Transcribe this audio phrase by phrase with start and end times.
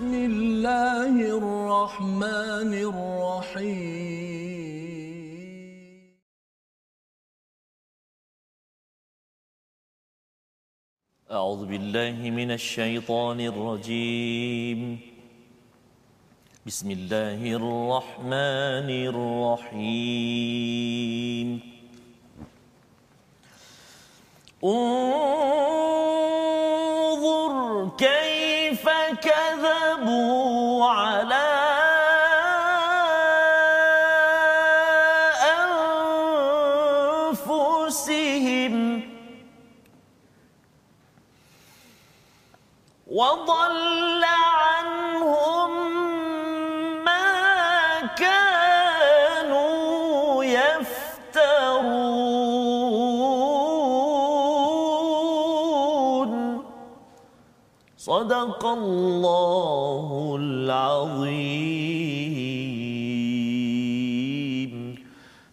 [0.00, 3.90] بسم الله الرحمن الرحيم.
[11.30, 14.80] أعوذ بالله من الشيطان الرجيم.
[16.66, 18.88] بسم الله الرحمن
[19.68, 20.40] الرحيم.
[24.64, 25.30] انظر
[27.98, 28.29] كيف
[29.22, 31.69] كذبوا على
[58.69, 61.68] الله العظيم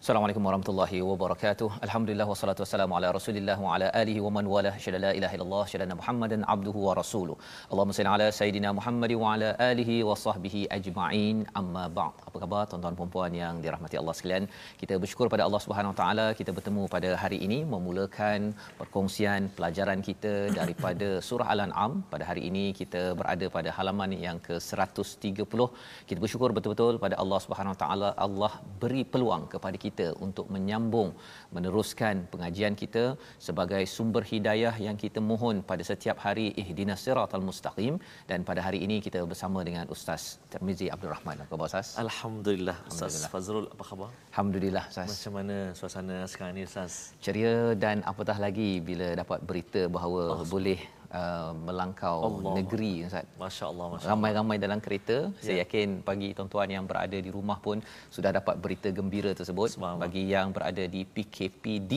[0.08, 1.66] Assalamualaikum warahmatullahi wabarakatuh.
[1.86, 5.64] Alhamdulillah wassalatu wassalamu ala Rasulillah wa ala alihi wa man wala syada la ilaha illallah
[5.72, 7.36] syada Muhammadan abduhu wa rasuluh.
[7.70, 11.36] Allahumma salli ala sayidina Muhammad wa ala alihi wa sahbihi ajma'in.
[11.60, 12.14] Amma ba'd.
[12.28, 14.46] Apa khabar tuan-tuan dan puan yang dirahmati Allah sekalian?
[14.84, 18.48] Kita bersyukur pada Allah Subhanahu wa taala kita bertemu pada hari ini memulakan
[18.80, 22.00] perkongsian pelajaran kita daripada surah Al-An'am.
[22.14, 25.68] Pada hari ini kita berada pada halaman yang ke-130.
[26.08, 30.46] Kita bersyukur betul-betul pada Allah Subhanahu wa taala Allah beri peluang kepada kita kita untuk
[30.54, 31.10] menyambung
[31.56, 33.04] meneruskan pengajian kita
[33.46, 37.94] sebagai sumber hidayah yang kita mohon pada setiap hari ihdinas siratal mustaqim
[38.30, 41.36] dan pada hari ini kita bersama dengan Ustaz Termizi Abdul Rahman.
[41.42, 41.88] Apa khabar Ustaz?
[42.04, 42.76] Alhamdulillah.
[42.92, 44.08] Ustaz Fazrul apa khabar?
[44.30, 45.08] Alhamdulillah Ustaz.
[45.12, 46.92] Macam mana suasana sekarang ni Ustaz?
[47.24, 50.78] Ceria dan apatah lagi bila dapat berita bahawa oh, boleh
[51.08, 52.52] Uh, melangkau Allah.
[52.60, 53.24] negeri Ustaz.
[53.42, 55.16] Masya-Allah, masya Ramai-ramai dalam kereta.
[55.32, 55.40] Ya.
[55.44, 57.80] Saya yakin bagi tuan-tuan yang berada di rumah pun
[58.16, 59.80] sudah dapat berita gembira tersebut.
[60.04, 61.92] Bagi yang berada di PKPD,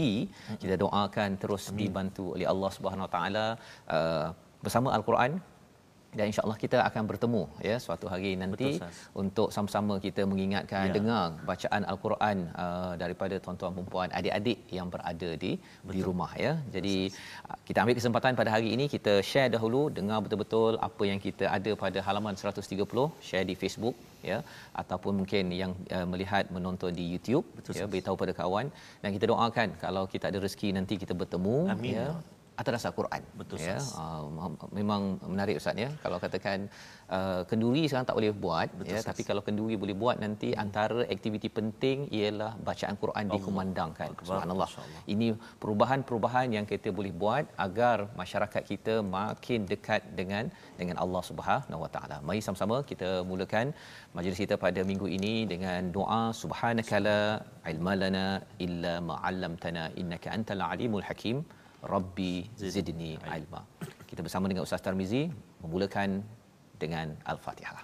[0.64, 1.80] kita doakan terus Amin.
[1.92, 3.46] dibantu oleh Allah Subhanahu Wa Taala
[3.98, 4.28] uh,
[4.64, 5.51] bersama Al-Quran
[6.18, 8.90] dan insyaallah kita akan bertemu ya suatu hari nanti Betul,
[9.22, 10.94] untuk sama-sama kita mengingatkan ya.
[10.98, 15.94] dengar bacaan al-Quran uh, daripada tuan-tuan puan adik-adik yang berada di Betul.
[15.94, 16.54] di rumah ya.
[16.76, 17.50] Jadi Betul.
[17.50, 21.48] Uh, kita ambil kesempatan pada hari ini kita share dahulu dengar betul-betul apa yang kita
[21.58, 23.96] ada pada halaman 130 share di Facebook
[24.30, 24.38] ya
[24.82, 28.68] ataupun mungkin yang uh, melihat menonton di YouTube Betul, ya beritahu pada kawan
[29.04, 31.96] dan kita doakan kalau kita ada rezeki nanti kita bertemu Amin.
[31.98, 32.08] ya
[32.62, 33.22] atas dasar Quran.
[33.40, 33.78] Betul ya.
[34.02, 35.02] Uh, memang
[35.34, 35.90] menarik Ustaz ya.
[36.04, 36.68] Kalau katakan
[37.18, 39.08] uh, kenduri sekarang tak boleh buat Betul, ya, sas.
[39.10, 40.64] tapi kalau kenduri boleh buat nanti hmm.
[40.64, 43.36] antara aktiviti penting ialah bacaan Quran Allah.
[43.36, 44.10] dikumandangkan.
[44.30, 44.70] Subhanallah.
[45.14, 45.28] Ini
[45.64, 50.46] perubahan-perubahan yang kita boleh buat agar masyarakat kita makin dekat dengan
[50.80, 52.18] dengan Allah Subhanahu Wa Taala.
[52.28, 53.68] Mari sama-sama kita mulakan
[54.18, 57.20] majlis kita pada minggu ini dengan doa subhanakala
[57.72, 58.26] ilmalana
[58.66, 61.40] illa ma 'allamtana innaka antal alimul hakim.
[61.82, 63.62] Rabbi zidni ilma.
[64.10, 65.26] Kita bersama dengan Ustaz Tarmizi
[65.64, 66.22] memulakan
[66.78, 67.82] dengan Al-Fatihah.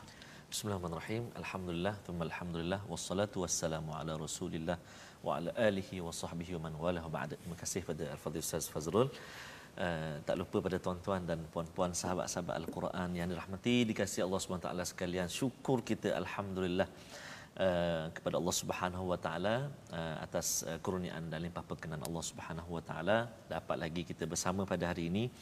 [0.52, 1.24] Bismillahirrahmanirrahim.
[1.42, 4.78] Alhamdulillah, thumma alhamdulillah wassalatu wassalamu ala Rasulillah
[5.26, 7.34] wa ala alihi wa sahbihi wa man wala ba'da.
[7.42, 9.10] Terima kasih pada Al-Fadhil Ustaz Fazrul.
[9.78, 15.28] Uh, tak lupa pada tuan-tuan dan puan-puan sahabat-sahabat Al-Quran yang dirahmati dikasihi Allah SWT sekalian.
[15.40, 16.88] Syukur kita alhamdulillah
[17.58, 22.70] Uh, kepada Allah Subhanahu wa taala uh, atas uh, kurniaan dan limpah perkenan Allah Subhanahu
[22.78, 23.34] wa taala.
[23.50, 25.34] Dapat lagi kita bersama pada hari ini.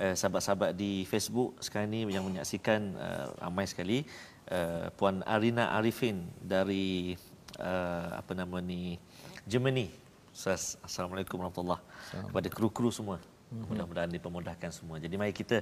[0.00, 4.08] Uh, sahabat-sahabat di Facebook sekarang ni yang menyaksikan uh, ramai sekali
[4.48, 7.12] uh, puan Arina Arifin dari
[7.60, 8.96] uh, apa nama ni
[9.44, 9.92] Germany.
[10.32, 11.84] Assalamualaikum warahmatullahi
[12.32, 13.20] kepada kru-kru semua.
[13.52, 13.64] Mhm.
[13.68, 14.96] mudah-mudahan dipermudahkan semua.
[15.00, 15.60] Jadi mari kita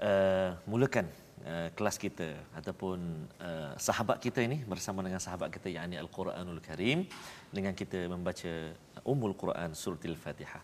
[0.00, 1.08] uh, mulakan
[1.42, 3.02] Eh, kelas kita ataupun
[3.42, 7.02] uh, sahabat kita ini bersama dengan sahabat kita yakni Al-Quranul Karim
[7.50, 8.70] dengan kita membaca
[9.02, 10.62] Ummul Quran surah Al-Fatihah.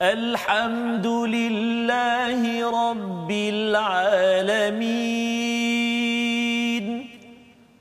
[0.00, 5.59] Alhamdulillahi rabbil alamin.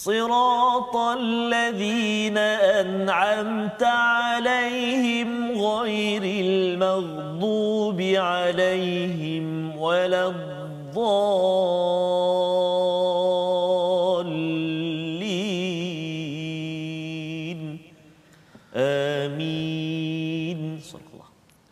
[0.00, 2.38] صراط الذين
[2.82, 11.56] أنعمت عليهم غير المغضوب عليهم ولا الضالين
[18.76, 21.26] آمين صلى الله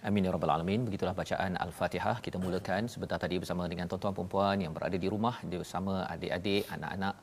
[0.05, 0.85] Amin ya rabbal alamin.
[0.87, 2.21] Begitulah bacaan Al-Fatihah.
[2.25, 7.15] Kita mulakan sebentar tadi bersama dengan tuan-tuan puan-puan yang berada di rumah bersama adik-adik, anak-anak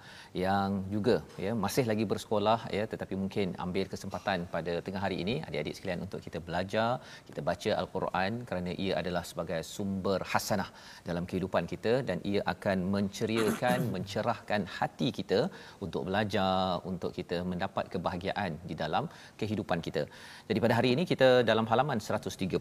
[0.44, 5.34] yang juga ya masih lagi bersekolah ya tetapi mungkin ambil kesempatan pada tengah hari ini
[5.46, 6.90] adik-adik sekalian untuk kita belajar,
[7.28, 10.68] kita baca Al-Quran kerana ia adalah sebagai sumber hasanah
[11.08, 15.40] dalam kehidupan kita dan ia akan menceriakan, mencerahkan hati kita
[15.86, 19.06] untuk belajar, untuk kita mendapat kebahagiaan di dalam
[19.40, 20.04] kehidupan kita.
[20.50, 22.60] Jadi pada hari ini kita dalam halaman 130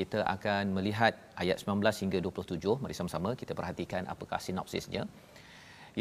[0.00, 2.80] kita akan melihat ayat 19 hingga 27.
[2.84, 5.04] Mari sama-sama kita perhatikan apakah sinopsisnya.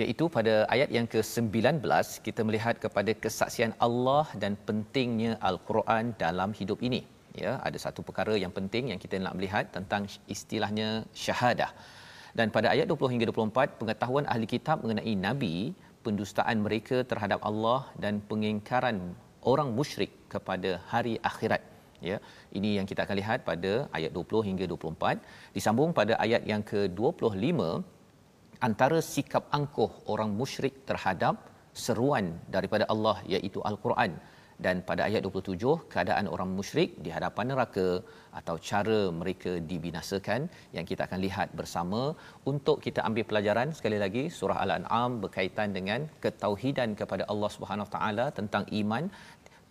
[0.02, 1.80] Iaitu pada ayat yang ke-19
[2.26, 7.02] kita melihat kepada kesaksian Allah dan pentingnya Al-Quran dalam hidup ini.
[7.44, 10.04] Ya, ada satu perkara yang penting yang kita nak melihat tentang
[10.36, 10.90] istilahnya
[11.24, 11.72] syahadah.
[12.38, 15.56] Dan pada ayat 20 hingga 24 pengetahuan ahli kitab mengenai nabi,
[16.06, 19.00] pendustaan mereka terhadap Allah dan pengingkaran
[19.52, 21.64] orang musyrik kepada hari akhirat
[22.10, 22.18] ya
[22.58, 27.60] ini yang kita akan lihat pada ayat 20 hingga 24 disambung pada ayat yang ke-25
[28.68, 31.36] antara sikap angkuh orang musyrik terhadap
[31.86, 32.26] seruan
[32.56, 34.14] daripada Allah iaitu al-Quran.
[34.64, 37.88] Dan pada ayat 27 keadaan orang musyrik di hadapan neraka
[38.40, 42.02] atau cara mereka dibinasakan yang kita akan lihat bersama.
[42.52, 48.28] Untuk kita ambil pelajaran sekali lagi surah al-an'am berkaitan dengan ketauhidan kepada Allah Subhanahu taala
[48.40, 49.12] tentang iman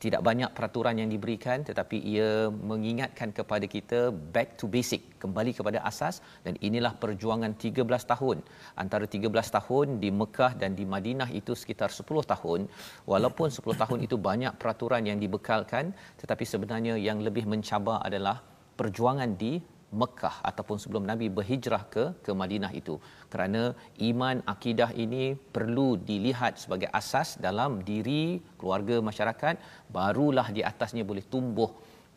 [0.04, 2.30] tidak banyak peraturan yang diberikan tetapi ia
[2.70, 8.44] mengingatkan kepada kita back to basic kembali kepada asas dan inilah perjuangan 13 tahun.
[8.76, 12.60] Antara 13 tahun di Mekah dan di Madinah itu sekitar 10 tahun.
[13.08, 18.44] Walaupun 10 tahun itu banyak peraturan yang dibekalkan tetapi sebenarnya yang lebih mencabar adalah
[18.76, 19.56] perjuangan di
[20.02, 22.94] Mekah ataupun sebelum Nabi berhijrah ke ke Madinah itu.
[23.32, 23.62] Kerana
[24.08, 25.24] iman akidah ini
[25.56, 28.22] perlu dilihat sebagai asas dalam diri
[28.60, 29.54] keluarga masyarakat.
[29.96, 31.70] Barulah di atasnya boleh tumbuh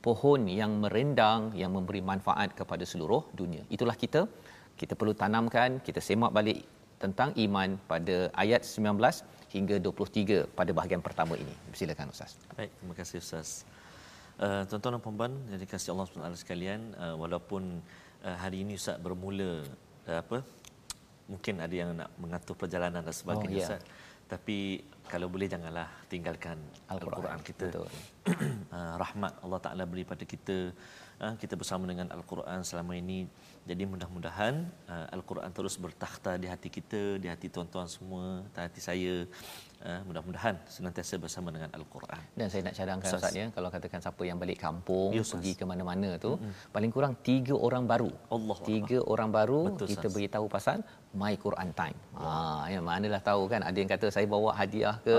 [0.05, 3.63] pohon yang merendang yang memberi manfaat kepada seluruh dunia.
[3.77, 4.23] Itulah kita.
[4.81, 6.59] Kita perlu tanamkan kita semak balik
[7.03, 11.55] tentang iman pada ayat 19 hingga 23 pada bahagian pertama ini.
[11.79, 12.33] Silakan ustaz.
[12.57, 13.49] Baik terima kasih ustaz
[14.37, 17.81] Uh, tuan-tuan dan puan-puan yang dikasihi Allah SWT sekalian uh, walaupun
[18.21, 19.65] uh, hari ini Ustaz bermula
[20.05, 20.45] uh, apa
[21.25, 23.69] mungkin ada yang nak mengatur perjalanan dan sebagainya oh, yeah.
[23.73, 23.81] Ustaz.
[24.27, 26.59] Tapi kalau boleh janganlah tinggalkan
[26.91, 27.67] Al-Quran, Al-Quran kita.
[28.69, 30.75] Uh, rahmat Allah Taala beri pada kita
[31.23, 33.25] uh, kita bersama dengan Al-Quran selama ini.
[33.63, 38.79] Jadi mudah-mudahan uh, Al-Quran terus bertakhta di hati kita di hati tuan-tuan semua di hati
[38.83, 39.25] saya
[39.89, 42.23] uh, mudah-mudahan senantiasa bersama dengan Al-Quran.
[42.39, 45.65] Dan saya nak cadangkan Ustaz ya kalau katakan siapa yang balik kampung yes, pergi ke
[45.71, 46.71] mana-mana tu mm-hmm.
[46.75, 48.11] paling kurang tiga orang baru.
[48.37, 49.11] Allah tiga Allah.
[49.13, 50.79] orang baru Betul, kita beritahu pasal
[51.21, 51.97] My Quran Time.
[52.21, 52.31] Ha
[52.73, 55.17] ya manalah tahu kan ada yang kata saya bawa hadiah ke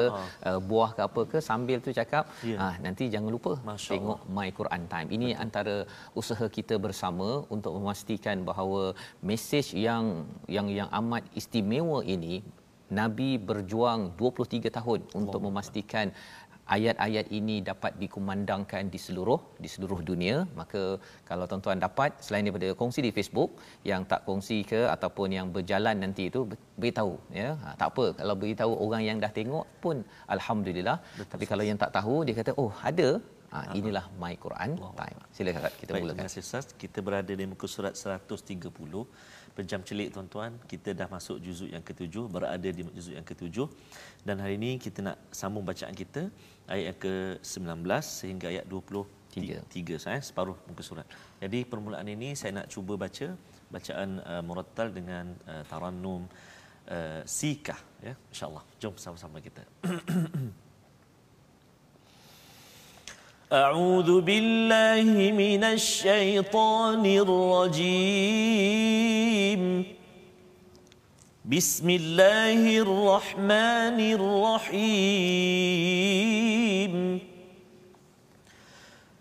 [0.49, 2.61] uh, buah ke apa ke sambil tu cakap yeah.
[2.63, 4.35] ha nanti jangan lupa Masya tengok Allah.
[4.37, 5.09] My Quran Time.
[5.17, 5.43] Ini Betul.
[5.45, 5.77] antara
[6.21, 8.83] usaha kita bersama untuk memastikan bahawa
[9.31, 10.05] mesej yang
[10.57, 12.35] yang yang amat istimewa ini
[12.91, 16.09] Nabi berjuang 23 tahun untuk memastikan
[16.77, 20.37] ayat-ayat ini dapat dikumandangkan di seluruh di seluruh dunia.
[20.61, 20.83] Maka
[21.29, 23.51] kalau tuan-tuan dapat selain daripada kongsi di Facebook
[23.91, 26.43] yang tak kongsi ke ataupun yang berjalan nanti itu
[26.81, 27.49] beritahu ya.
[27.63, 28.07] Ha, tak apa.
[28.21, 30.05] Kalau beritahu orang yang dah tengok pun
[30.37, 30.99] alhamdulillah.
[31.19, 31.31] Betul.
[31.33, 33.09] tapi kalau yang tak tahu dia kata oh ada
[33.49, 35.19] Ha, inilah My Quran Time.
[35.33, 36.21] Silakan kita Baik, mulakan.
[36.21, 36.67] Terima kasih Ustaz.
[36.77, 38.69] Kita berada di muka surat 130
[39.59, 43.67] pejam celik tuan-tuan kita dah masuk juzuk yang ketujuh berada di juzuk yang ketujuh
[44.23, 46.31] dan hari ini kita nak sambung bacaan kita
[46.71, 51.07] ayat yang ke-19 sehingga ayat 23 tiga saya separuh muka surat.
[51.43, 53.35] Jadi permulaan ini saya nak cuba baca
[53.75, 56.23] bacaan uh, murattal dengan uh, tarannum
[56.87, 58.63] uh, sikah ya insyaallah.
[58.79, 59.67] Jom sama-sama kita.
[63.53, 68.35] أعوذ بالله من الشيطان الرجيم.
[71.45, 74.89] بسم الله الرحمن الرحيم.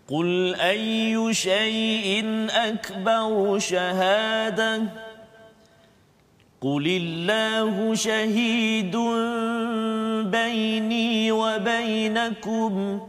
[0.08, 4.82] قل أي شيء أكبر شهادة؟
[6.60, 8.96] قل الله شهيد
[10.28, 13.00] بيني وبينكم.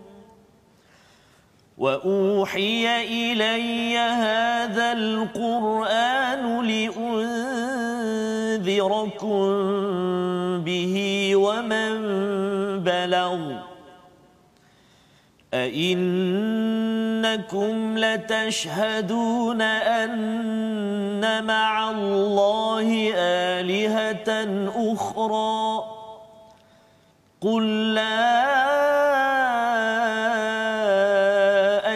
[1.79, 6.99] وأوحي إلي هذا القرآن لأنذركم
[10.63, 10.95] به
[11.35, 11.89] ومن
[12.83, 13.39] بلغ.
[15.53, 24.47] أئنكم لتشهدون أن مع الله آلهة
[24.93, 25.83] أخرى.
[27.41, 28.49] قل لا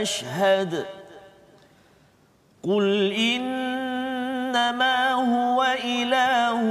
[0.04, 0.86] أشهد.
[2.64, 6.64] قل إنما هو إله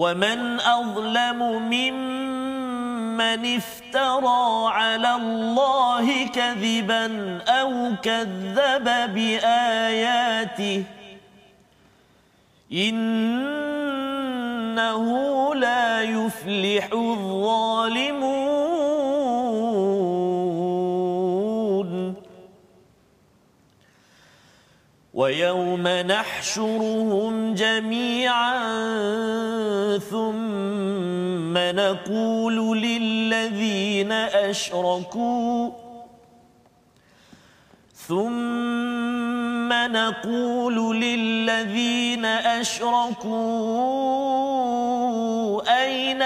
[0.00, 1.38] ومن أظلم
[1.72, 10.84] ممن افترى على الله كذبا أو كذب بآياته
[12.72, 13.84] إنه
[15.54, 18.29] لا يفلح الظالمون
[25.20, 28.58] ويوم نحشرهم جميعا
[29.98, 35.70] ثم نقول للذين أشركوا
[38.08, 43.40] ثم نقول للذين أشركوا
[45.84, 46.22] أين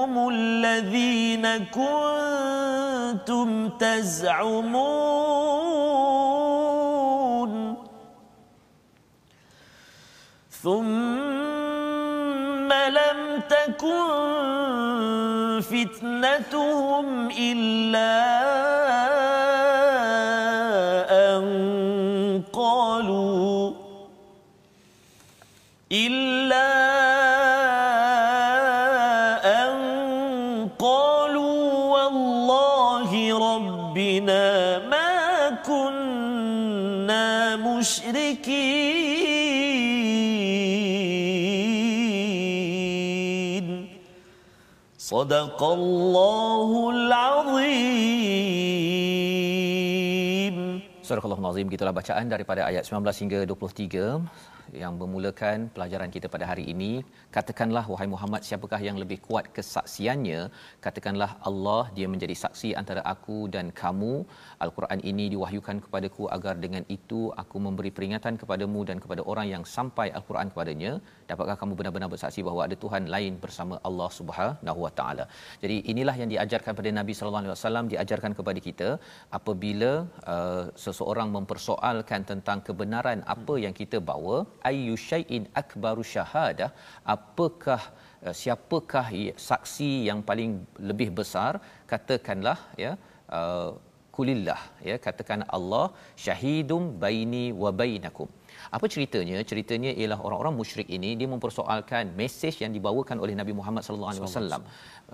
[0.00, 5.10] شركاؤكم الذين كنتم تزعمون.
[10.62, 10.72] ثم
[12.72, 14.08] لم تكن
[15.60, 18.20] فتنتهم إلا
[44.99, 48.15] صدق الله العظيم
[51.05, 54.25] Surah Al-Nazim gitulah bacaan daripada ayat 19 hingga 23
[54.82, 56.90] yang memulakan pelajaran kita pada hari ini.
[57.36, 60.40] Katakanlah wahai Muhammad siapakah yang lebih kuat kesaksiannya?
[60.84, 64.12] Katakanlah Allah dia menjadi saksi antara aku dan kamu.
[64.64, 69.64] al-Quran ini diwahyukan kepadaku agar dengan itu aku memberi peringatan kepadamu dan kepada orang yang
[69.76, 70.92] sampai al-Quran kepadanya.
[71.30, 75.26] Dapatkah kamu benar-benar bersaksi bahawa ada Tuhan lain bersama Allah Subhanahu wa taala?
[75.62, 78.88] Jadi inilah yang diajarkan pada Nabi sallallahu alaihi wasallam diajarkan kepada kita.
[79.38, 79.92] Apabila
[80.34, 84.36] uh, seseorang mempersoalkan tentang kebenaran apa yang kita bawa
[84.70, 86.70] ayyu syai'in akbaru syahadah
[87.14, 87.82] apakah
[88.24, 89.06] uh, siapakah
[89.50, 90.50] saksi yang paling
[90.90, 91.52] lebih besar?
[91.92, 92.92] Katakanlah ya
[93.38, 93.70] uh,
[94.16, 95.86] kulillah ya katakan Allah
[96.26, 98.28] syahidum baini wa bainakum.
[98.76, 99.36] Apa ceritanya?
[99.50, 104.24] Ceritanya ialah orang-orang musyrik ini dia mempersoalkan mesej yang dibawakan oleh Nabi Muhammad sallallahu alaihi
[104.26, 104.62] wasallam.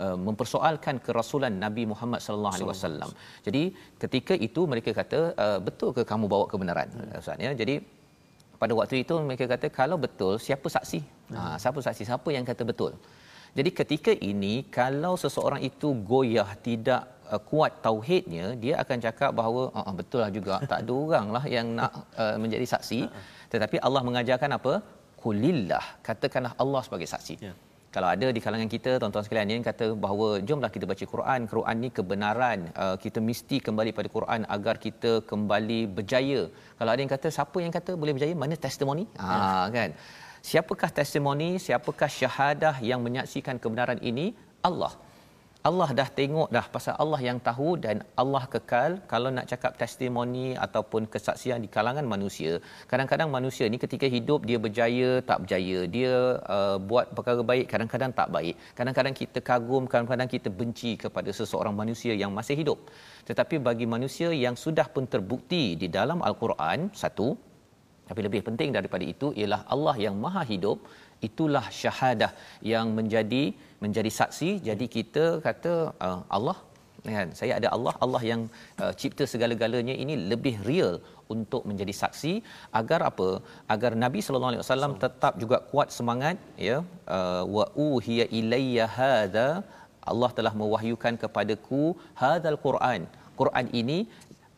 [0.04, 3.10] Uh, mempersoalkan kerasulan Nabi Muhammad sallallahu alaihi wasallam.
[3.46, 3.62] Jadi
[4.02, 5.20] ketika itu mereka kata
[5.68, 6.90] betul ke kamu bawa kebenaran?
[7.20, 7.52] Ustaz ya.
[7.60, 7.76] Jadi
[8.62, 11.00] pada waktu itu mereka kata kalau betul siapa saksi?
[11.36, 12.02] Ha siapa saksi?
[12.10, 12.92] Siapa yang kata betul?
[13.58, 19.62] Jadi ketika ini kalau seseorang itu goyah tidak uh, kuat tauhidnya dia akan cakap bahawa
[19.78, 20.54] uh, betul lah juga.
[20.70, 23.00] Tak ada orang lah yang nak uh, menjadi saksi.
[23.52, 24.75] Tetapi Allah mengajarkan apa?
[25.22, 27.34] Kulillah katakanlah Allah sebagai saksi.
[27.48, 27.54] Ya.
[27.96, 31.76] Kalau ada di kalangan kita tuan-tuan sekalian yang kata bahawa jomlah kita baca Quran Quran
[31.84, 32.58] ni kebenaran.
[32.82, 36.42] Uh, kita mesti kembali pada Quran agar kita kembali berjaya.
[36.78, 38.34] Kalau ada yang kata siapa yang kata boleh berjaya?
[38.42, 39.04] Mana testimoni?
[39.22, 39.96] Ha kan?
[40.48, 44.26] Siapakah testimoni siapakah syahadah yang menyaksikan kebenaran ini?
[44.68, 44.92] Allah
[45.68, 48.90] Allah dah tengok dah pasal Allah yang tahu dan Allah kekal.
[49.12, 52.52] Kalau nak cakap testimoni ataupun kesaksian di kalangan manusia
[52.90, 55.78] kadang-kadang manusia ni ketika hidup dia berjaya tak berjaya.
[55.96, 56.12] Dia
[56.56, 58.54] uh, buat perkara baik kadang-kadang tak baik.
[58.78, 62.78] Kadang-kadang kita kagum kadang-kadang kita benci kepada seseorang manusia yang masih hidup.
[63.28, 67.28] Tetapi bagi manusia yang sudah pun terbukti di dalam al-Quran satu
[68.08, 70.78] tapi lebih penting daripada itu ialah Allah yang Maha Hidup
[71.28, 72.30] itulah syahadah
[72.73, 73.44] yang menjadi
[73.85, 74.50] menjadi saksi.
[74.68, 75.75] Jadi kita kata
[76.06, 76.56] uh, Allah
[77.16, 77.28] kan?
[77.38, 78.42] Saya ada Allah Allah yang
[78.82, 79.94] uh, cipta segala-galanya.
[80.04, 80.94] Ini lebih real
[81.35, 82.32] untuk menjadi saksi.
[82.80, 83.28] Agar apa?
[83.75, 86.78] Agar Nabi sallallahu alaihi wasallam tetap juga kuat semangat ya?
[87.18, 89.49] Uh, wa uhiya ilayya hadza
[90.12, 91.85] Allah telah mewahyukan kepadaku
[92.23, 93.02] hadzal Quran.
[93.40, 93.99] Quran ini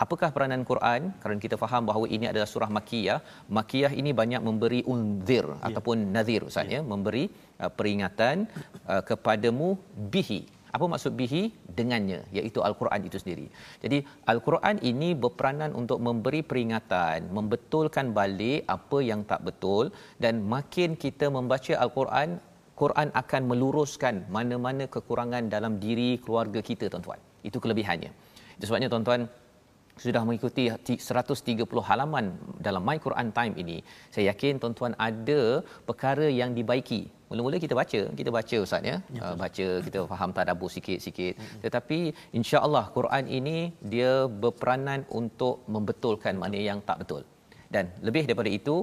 [0.04, 1.10] Apakah peranan Quran?
[1.22, 3.18] Kerana kita faham bahawa ini adalah surah Makiyah.
[3.56, 5.66] Makiyah ini banyak memberi unzir yeah.
[5.68, 6.82] ataupun nazir Ustaz yeah.
[6.84, 7.24] ya, memberi
[7.62, 8.46] uh, peringatan
[8.92, 9.68] uh, kepadamu
[10.14, 10.40] bihi.
[10.76, 11.42] Apa maksud bihi?
[11.78, 13.46] Dengannya, iaitu Al-Quran itu sendiri.
[13.84, 13.98] Jadi
[14.32, 19.90] Al-Quran ini berperanan untuk memberi peringatan, membetulkan balik apa yang tak betul
[20.24, 22.38] dan makin kita membaca Al-Quran,
[22.82, 27.18] Quran akan meluruskan mana-mana kekurangan dalam diri keluarga kita tuan-tuan.
[27.48, 28.10] Itu kelebihannya.
[28.58, 29.22] Itu sebabnya tuan-tuan
[30.04, 32.26] sudah mengikuti 130 halaman
[32.66, 33.78] dalam My Quran Time ini.
[34.14, 35.40] Saya yakin tuan-tuan ada
[35.88, 37.00] perkara yang dibaiki.
[37.30, 38.96] Mula-mula kita baca, kita baca ustaz ya.
[39.16, 41.34] ya uh, baca kita faham tadabbur sikit-sikit.
[41.40, 41.60] Hmm.
[41.64, 41.98] Tetapi
[42.38, 43.56] insya-Allah Quran ini
[43.94, 44.12] dia
[44.44, 47.22] berperanan untuk membetulkan mana yang tak betul.
[47.74, 48.76] Dan lebih daripada itu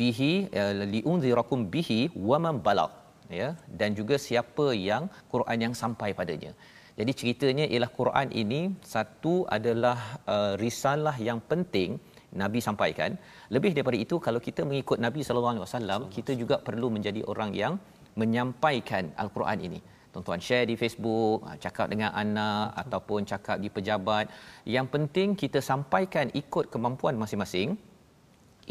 [0.00, 2.94] bihi uh, liunzirakum bihi wa man balagh
[3.40, 3.48] ya
[3.80, 6.52] dan juga siapa yang Quran yang sampai padanya.
[7.00, 8.60] Jadi ceritanya ialah Quran ini
[8.94, 9.98] satu adalah
[10.34, 11.96] uh, risalah yang penting
[12.40, 13.16] Nabi sampaikan.
[13.54, 17.50] Lebih daripada itu kalau kita mengikut Nabi sallallahu alaihi wasallam, kita juga perlu menjadi orang
[17.62, 17.80] yang
[18.20, 19.80] menyampaikan al-Quran ini.
[20.12, 24.28] Tuan-tuan share di Facebook, uh, cakap dengan anak ataupun cakap di pejabat.
[24.76, 27.80] Yang penting kita sampaikan ikut kemampuan masing-masing.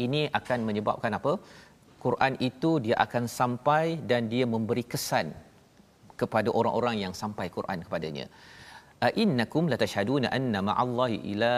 [0.06, 1.34] Ini akan menyebabkan apa?
[2.04, 5.34] Quran itu dia akan sampai dan dia memberi kesan
[6.22, 8.26] kepada orang-orang yang sampai Quran kepadanya.
[9.22, 11.52] Innakum latashhaduna anna ma'allahi ila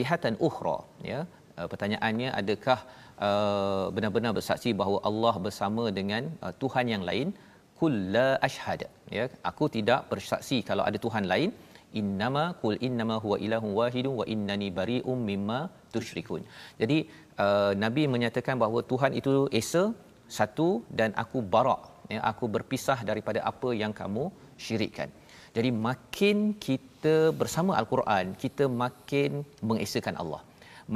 [0.00, 0.78] lihatan ukhra
[1.10, 1.20] ya.
[1.72, 2.78] Pertanyaannya adakah
[3.26, 7.28] uh, benar-benar bersaksi bahawa Allah bersama dengan uh, Tuhan yang lain?
[7.78, 8.82] Kul la ashhad
[9.16, 9.24] ya.
[9.50, 11.50] Aku tidak bersaksi kalau ada Tuhan lain.
[12.00, 15.60] Innama kul innama huwa ilahun wahidun wa innani bari'um mimma
[15.94, 16.42] tusyrikun.
[16.80, 16.98] Jadi
[17.44, 19.84] uh, Nabi menyatakan bahawa Tuhan itu esa
[20.38, 20.68] satu
[21.00, 21.82] dan aku barak
[22.14, 24.24] ya aku berpisah daripada apa yang kamu
[24.64, 25.08] syirikkan.
[25.56, 30.42] Jadi makin kita bersama al-Quran kita makin mengesakan Allah.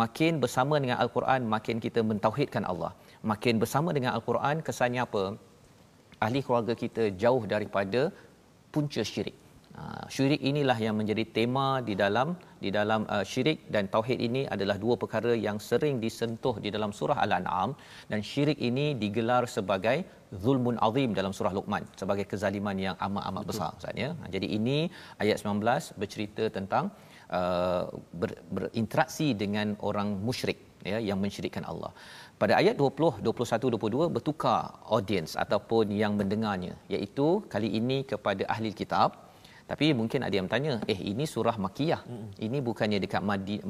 [0.00, 2.92] Makin bersama dengan al-Quran makin kita mentauhidkan Allah.
[3.30, 5.24] Makin bersama dengan al-Quran kesannya apa?
[6.24, 8.02] Ahli keluarga kita jauh daripada
[8.74, 9.41] punca syirik
[10.14, 12.28] syirik inilah yang menjadi tema di dalam
[12.64, 16.90] di dalam uh, syirik dan tauhid ini adalah dua perkara yang sering disentuh di dalam
[16.98, 17.70] surah Al-An'am
[18.10, 19.96] dan syirik ini digelar sebagai
[20.44, 24.10] zulmun azim dalam surah Luqman sebagai kezaliman yang amat-amat besar Ustaz ya.
[24.18, 24.76] Ha, jadi ini
[25.22, 26.84] ayat 19 bercerita tentang
[27.38, 27.84] uh,
[28.20, 30.60] ber, berinteraksi dengan orang musyrik
[30.92, 31.92] ya yang mensyirikkan Allah.
[32.42, 34.60] Pada ayat 20, 21, 22 bertukar
[34.96, 39.31] audience ataupun yang mendengarnya iaitu kali ini kepada ahli kitab
[39.72, 42.00] tapi mungkin ada yang bertanya, eh ini surah Makiyah.
[42.04, 42.28] Mm-hmm.
[42.46, 43.22] Ini bukannya dekat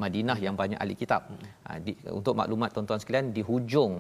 [0.03, 1.23] Madinah yang banyak ahli kitab.
[1.31, 1.51] Mm-hmm.
[1.67, 3.93] Ha, di, untuk maklumat tuan-tuan sekalian, di hujung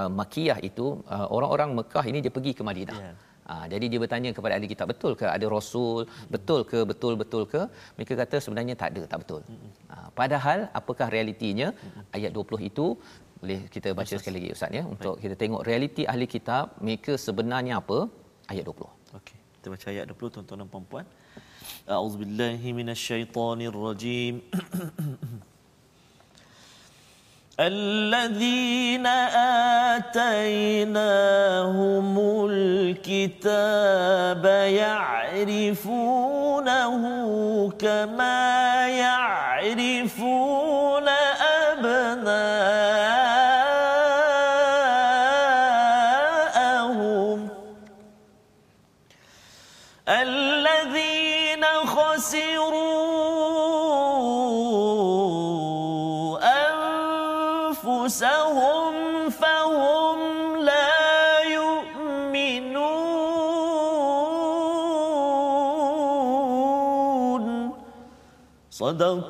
[0.00, 3.00] uh, Makiyah itu uh, orang-orang Mekah ini dia pergi ke Madinah.
[3.04, 3.14] Yeah.
[3.48, 6.08] Ha, jadi dia bertanya kepada ahli kitab, betul ke ada rasul?
[6.34, 7.62] Betul ke betul betul ke?
[7.98, 9.40] Mereka kata sebenarnya tak ada, tak betul.
[9.92, 11.68] Ha, padahal apakah realitinya?
[12.16, 12.86] Ayat 20 itu
[13.42, 14.22] boleh kita baca Ustaz.
[14.22, 15.22] sekali lagi Ustaz ya untuk Baik.
[15.26, 17.98] kita tengok realiti ahli kitab mereka sebenarnya apa?
[18.52, 19.18] Ayat 20.
[19.20, 19.41] Okey.
[19.61, 21.05] Kita baca ayat 20 tuan-tuan dan puan-puan.
[21.87, 24.35] A'udzubillahi minasyaitonirrajim.
[27.57, 29.01] الذين
[30.77, 32.05] آتيناهم
[32.49, 34.45] الكتاب
[34.77, 36.13] يعرفونه
[37.81, 38.70] كما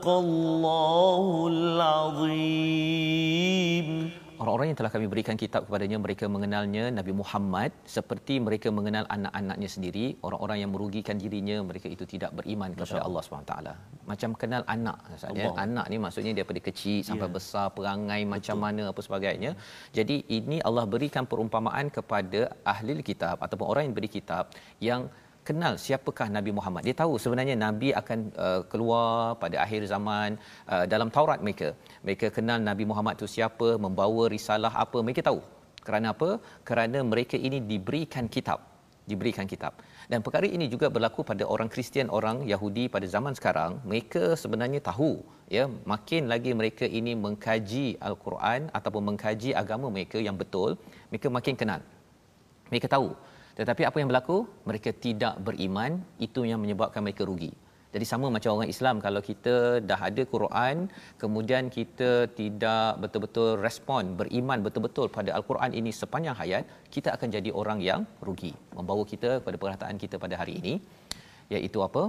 [0.02, 3.08] صدق الله العظيم
[4.38, 9.70] Orang-orang yang telah kami berikan kitab kepadanya mereka mengenalnya Nabi Muhammad seperti mereka mengenal anak-anaknya
[9.76, 13.54] sendiri orang-orang yang merugikan dirinya mereka itu tidak beriman kepada Allah SWT
[14.12, 17.36] macam kenal anak maksudnya anak ni maksudnya daripada kecil sampai yeah.
[17.38, 18.34] besar perangai Betul.
[18.34, 19.52] macam mana apa sebagainya
[19.98, 22.42] jadi ini Allah berikan perumpamaan kepada
[22.74, 24.54] ahli kitab ataupun orang yang beri kitab
[24.90, 25.02] yang
[25.49, 26.83] kenal siapakah Nabi Muhammad.
[26.89, 30.39] Dia tahu sebenarnya Nabi akan uh, keluar pada akhir zaman
[30.73, 31.69] uh, dalam Taurat mereka.
[32.07, 35.41] Mereka kenal Nabi Muhammad itu siapa, membawa risalah apa, mereka tahu.
[35.87, 36.31] Kerana apa?
[36.69, 38.61] Kerana mereka ini diberikan kitab.
[39.11, 39.75] Diberikan kitab.
[40.11, 43.83] Dan perkara ini juga berlaku pada orang Kristian, orang Yahudi pada zaman sekarang.
[43.91, 45.11] Mereka sebenarnya tahu,
[45.57, 50.79] ya, makin lagi mereka ini mengkaji Al-Quran ataupun mengkaji agama mereka yang betul,
[51.11, 51.81] mereka makin kenal.
[52.71, 53.11] Mereka tahu.
[53.59, 54.37] Tetapi apa yang berlaku?
[54.69, 57.53] Mereka tidak beriman, itu yang menyebabkan mereka rugi.
[57.95, 59.55] Jadi sama macam orang Islam kalau kita
[59.89, 60.77] dah ada Quran
[61.23, 67.51] kemudian kita tidak betul-betul respon beriman betul-betul pada Al-Quran ini sepanjang hayat kita akan jadi
[67.61, 70.75] orang yang rugi membawa kita pada perataan kita pada hari ini
[71.55, 72.05] iaitu apa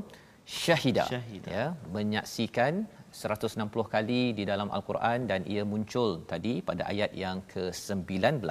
[0.60, 1.08] Syahidah.
[1.56, 2.74] ya menyaksikan
[3.14, 8.44] 160 kali di dalam Al-Quran dan ia muncul tadi pada ayat yang ke-19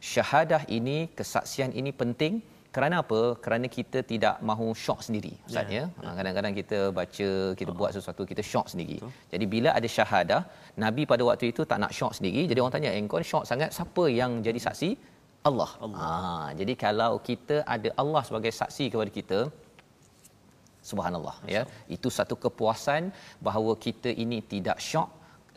[0.00, 2.34] syahadah ini kesaksian ini penting
[2.76, 3.20] kerana apa?
[3.44, 5.32] Kerana kita tidak mahu syok sendiri.
[5.48, 5.84] Ustaz ya.
[6.02, 7.28] Ha, Kadang-kadang kita baca,
[7.60, 8.98] kita buat sesuatu kita syok sendiri.
[9.32, 10.40] Jadi bila ada syahadah,
[10.84, 12.42] Nabi pada waktu itu tak nak syok sendiri.
[12.50, 14.90] Jadi orang tanya, "Engkau syok sangat siapa yang jadi saksi?"
[15.48, 15.70] Allah.
[15.84, 15.98] Allah.
[16.02, 19.38] Ha, jadi kalau kita ada Allah sebagai saksi kepada kita,
[20.90, 21.62] subhanallah ya.
[21.96, 23.02] Itu satu kepuasan
[23.46, 25.08] bahawa kita ini tidak syok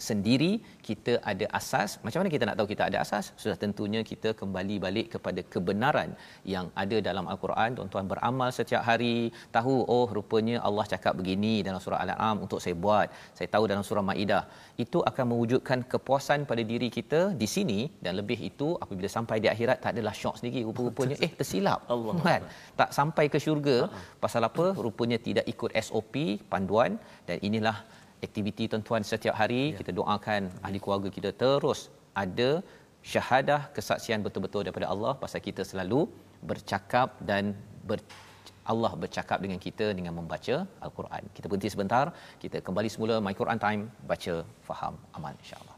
[0.07, 0.51] sendiri
[0.87, 1.89] kita ada asas.
[2.05, 3.25] Macam mana kita nak tahu kita ada asas?
[3.41, 6.09] Sudah tentunya kita kembali balik kepada kebenaran
[6.53, 7.77] yang ada dalam al-Quran.
[7.77, 9.15] Tuan-tuan beramal setiap hari
[9.57, 13.07] tahu oh rupanya Allah cakap begini dalam surah al-an'am untuk saya buat.
[13.37, 14.43] Saya tahu dalam surah maidah.
[14.85, 19.49] Itu akan mewujudkan kepuasan pada diri kita di sini dan lebih itu apabila sampai di
[19.53, 20.61] akhirat tak adalah syok sendiri.
[20.69, 21.81] Rupa-rupanya eh tersilap.
[21.93, 22.15] Allah.
[22.27, 22.41] kan?
[22.81, 23.77] Tak sampai ke syurga.
[24.25, 24.67] Pasal apa?
[24.85, 26.15] Rupanya tidak ikut SOP
[26.51, 26.91] panduan.
[27.27, 27.77] Dan inilah
[28.27, 29.77] aktiviti tuan-tuan setiap hari ya.
[29.79, 31.79] kita doakan ahli keluarga kita terus
[32.23, 32.49] ada
[33.11, 36.01] syahadah kesaksian betul-betul daripada Allah pasal kita selalu
[36.49, 37.43] bercakap dan
[37.89, 37.99] ber,
[38.71, 40.55] Allah bercakap dengan kita dengan membaca
[40.85, 41.23] al-Quran.
[41.35, 42.05] Kita berhenti sebentar,
[42.43, 44.35] kita kembali semula My Quran Time baca
[44.69, 45.70] faham aman insya-Allah.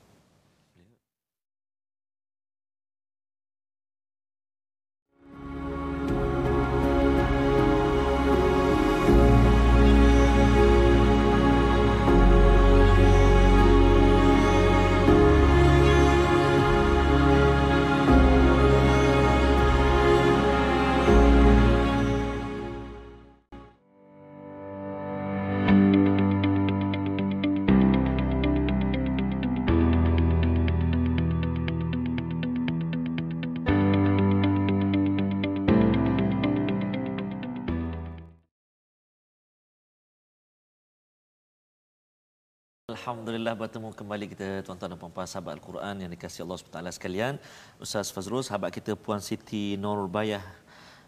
[42.94, 47.34] Alhamdulillah bertemu kembali kita tuan-tuan dan puan-puan sahabat Al-Quran yang dikasihi Allah SWT sekalian.
[47.82, 50.46] Ustaz Fazrul, sahabat kita Puan Siti Nurul Bayah.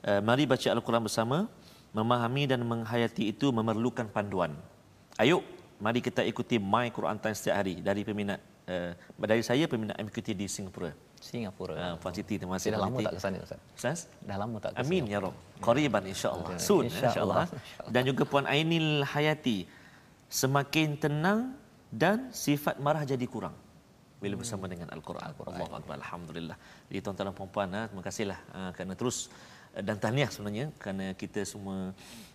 [0.02, 1.46] Uh, mari baca Al-Quran bersama.
[1.94, 4.58] Memahami dan menghayati itu memerlukan panduan.
[5.22, 5.46] Ayuk,
[5.78, 10.34] mari kita ikuti My Quran Time setiap hari dari peminat uh, dari saya peminat MQT
[10.34, 10.90] di Singapura.
[11.22, 11.74] Singapura.
[11.78, 12.74] Uh, Puan Siti terima kasih.
[12.74, 13.60] Dah lama tak ke sana Ustaz?
[13.78, 14.00] Ustaz?
[14.26, 15.38] Dah lama tak ke Amin ya Rob.
[15.62, 16.58] Qariban insya-Allah.
[16.58, 17.46] Soon Insya insya-Allah.
[17.46, 17.94] Allah.
[17.94, 19.70] Dan juga Puan Ainil Hayati.
[20.26, 21.54] Semakin tenang
[21.92, 23.56] dan sifat marah jadi kurang
[24.20, 25.32] bila bersama dengan Al-Quran.
[25.38, 25.96] Allah Akbar.
[26.02, 26.58] Alhamdulillah.
[26.90, 29.30] Jadi tuan-tuan dan puan-puan, ah, terima kasihlah ah, kerana terus
[29.76, 31.92] ah, dan tahniah sebenarnya kerana kita semua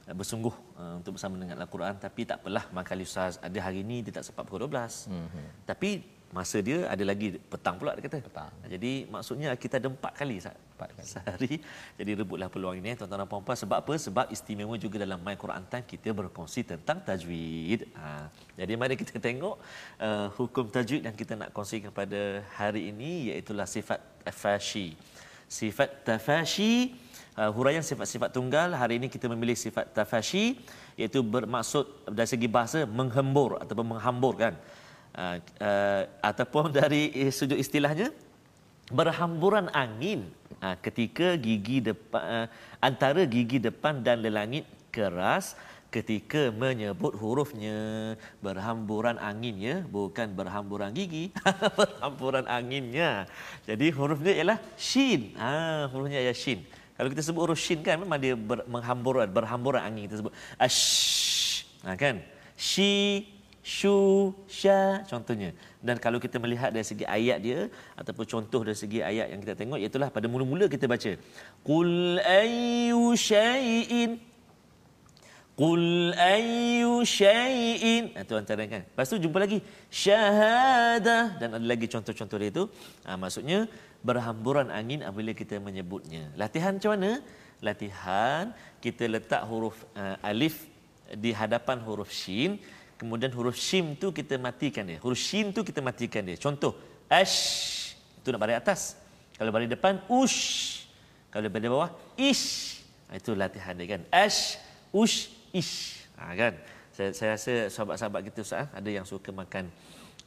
[0.06, 4.12] bersungguh ah, untuk bersama dengan Al-Quran tapi tak apalah Makali Ustaz ada hari ini dia
[4.20, 5.10] tak sempat pukul 12.
[5.10, 5.46] Mm-hmm.
[5.66, 5.90] Tapi
[6.30, 8.18] masa dia ada lagi petang pula dia kata.
[8.22, 8.52] Petang.
[8.70, 10.54] Jadi maksudnya kita ada empat kali, Ustaz.
[10.80, 11.04] Empat kali.
[11.04, 11.54] sehari.
[12.00, 13.52] Jadi rebutlah peluang ini tuan-tuan dan puan-puan.
[13.52, 13.92] Sebab apa?
[14.00, 17.84] Sebab istimewa juga dalam My Quran Time kita berkongsi tentang tajwid.
[18.00, 18.32] Ha.
[18.56, 19.60] Jadi mari kita tengok
[20.00, 24.96] uh, hukum tajwid yang kita nak kongsikan pada hari ini iaitulah sifat tafashi.
[25.44, 26.96] Sifat tafashi
[27.36, 30.56] uh, huraian sifat-sifat tunggal hari ini kita memilih sifat tafashi
[30.96, 34.56] iaitu bermaksud dari segi bahasa menghembur ataupun menghamburkan.
[35.12, 38.08] Uh, uh, ataupun dari eh, sudut istilahnya
[38.88, 42.46] berhamburan angin ha, ketika gigi depan uh,
[42.80, 45.56] antara gigi depan dan lelangit keras
[45.90, 51.34] ketika menyebut hurufnya berhamburan anginnya bukan berhamburan gigi
[51.78, 53.26] berhamburan anginnya.
[53.66, 55.34] Jadi hurufnya ialah shin.
[55.34, 56.62] Ha hurufnya ialah shin.
[56.94, 60.80] Kalau kita sebut huruf shin kan memang dia ber, menghamburan berhamburan angin kita sebut ash.
[61.82, 62.22] Ha, kan?
[62.54, 63.24] Shi
[63.76, 63.98] shu
[64.58, 65.50] sya contohnya.
[65.86, 67.60] Dan kalau kita melihat dari segi ayat dia
[68.00, 71.12] ataupun contoh dari segi ayat yang kita tengok iaitu pada mula-mula kita baca
[71.68, 74.18] qul ayyu syai'in
[75.60, 75.84] qul
[76.18, 78.82] ayyu syai'in itu antara kan.
[78.90, 79.58] Lepas tu jumpa lagi
[80.02, 82.64] syahadah dan ada lagi contoh-contoh dia itu
[83.06, 83.70] ha, maksudnya
[84.02, 86.26] berhamburan angin apabila kita menyebutnya.
[86.42, 87.12] Latihan macam mana?
[87.62, 88.44] Latihan
[88.84, 90.66] kita letak huruf uh, alif
[91.24, 92.56] di hadapan huruf shin
[93.00, 96.76] kemudian huruf shim tu kita matikan dia huruf shin tu kita matikan dia contoh
[97.08, 99.00] ash itu nak balik atas
[99.40, 100.84] Kalau baris depan ush.
[101.32, 102.76] Kalau baris bawah ish.
[103.08, 104.04] Ha, itu latihan dia kan.
[104.12, 104.60] Ash,
[104.92, 106.04] ush, ish.
[106.20, 106.60] Ha, kan?
[106.92, 109.72] Saya, saya rasa sahabat-sahabat kita Ustaz, ada yang suka makan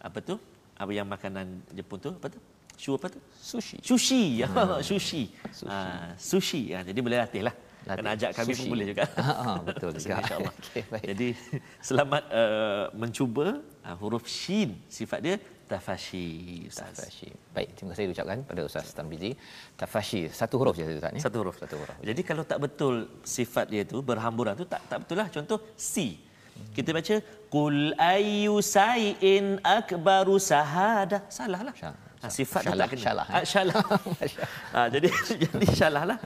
[0.02, 0.42] apa tu?
[0.74, 2.10] Apa yang makanan Jepun tu?
[2.18, 2.42] Apa tu?
[2.74, 3.22] Shu apa tu?
[3.38, 3.78] Sushi.
[3.86, 4.42] Sushi.
[4.42, 4.50] Ya,
[4.90, 5.30] sushi.
[5.54, 5.70] Sushi.
[5.70, 6.62] Ha, sushi.
[6.74, 7.54] Ha, jadi boleh latih lah.
[7.84, 8.00] Latih.
[8.00, 8.60] Kena ajak kami Sushi.
[8.60, 9.04] pun boleh juga.
[9.44, 10.16] Ah, betul juga.
[10.24, 10.54] InsyaAllah.
[10.64, 11.06] Okey, baik.
[11.12, 11.28] Jadi
[11.84, 13.48] selamat uh, mencuba
[13.84, 14.70] uh, huruf shin.
[14.88, 15.36] Sifat dia
[15.68, 16.28] tafashi.
[16.72, 16.96] Ustaz.
[16.96, 17.30] Tafashi.
[17.56, 19.32] Baik, terima kasih ucapkan pada Ustaz Tarmizi.
[19.76, 21.12] Tafashi, satu huruf je Ustaz.
[21.20, 21.56] Satu huruf.
[21.60, 21.98] Satu huruf.
[22.00, 22.94] Jadi kalau tak betul
[23.26, 25.28] sifat dia tu berhamburan tu tak tak betul lah.
[25.28, 26.08] Contoh si.
[26.78, 27.16] Kita baca
[27.50, 31.26] kul ayyu sai'in akbaru sahada.
[31.26, 31.74] Salah lah.
[31.82, 31.90] Ha,
[32.32, 33.04] sifat dia syalah, tak kena.
[33.04, 33.36] syalah, eh?
[33.36, 33.76] Ah, syalah.
[34.76, 35.08] ha, jadi
[35.44, 36.18] jadi syalah lah.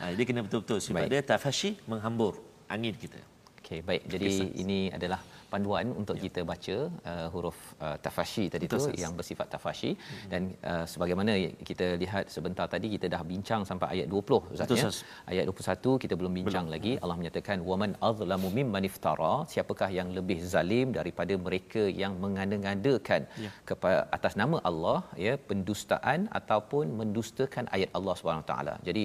[0.00, 1.10] Ha, jadi kena betul-betul sifat Baik.
[1.12, 3.20] dia tafashi menghambur angin kita.
[3.60, 4.02] Okey, baik.
[4.08, 5.20] Jadi ini adalah
[5.54, 6.22] panduan untuk Ya.
[6.26, 6.76] kita baca
[7.12, 9.02] uh, huruf uh, tafashi tadi Betul, tu Ustaz.
[9.04, 9.90] yang bersifat tafashi
[10.32, 11.32] dan uh, sebagaimana
[11.70, 14.90] kita lihat sebentar tadi kita dah bincang sampai ayat 20 Ustaz ya.
[15.32, 16.74] Ayat 21 kita belum bincang belum.
[16.76, 16.92] lagi.
[17.02, 23.50] Allah menyatakan waman azlamu mimman iftara, siapakah yang lebih zalim daripada mereka yang mengada-ngadakan Ya.
[23.70, 28.74] kepada atas nama Allah ya pendustaan ataupun mendustakan ayat Allah Subhanahu taala.
[28.88, 29.04] Jadi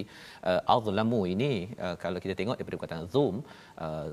[0.49, 1.51] uh, azlamu ini
[1.86, 3.36] uh, kalau kita tengok daripada perkataan zum
[3.86, 4.10] uh,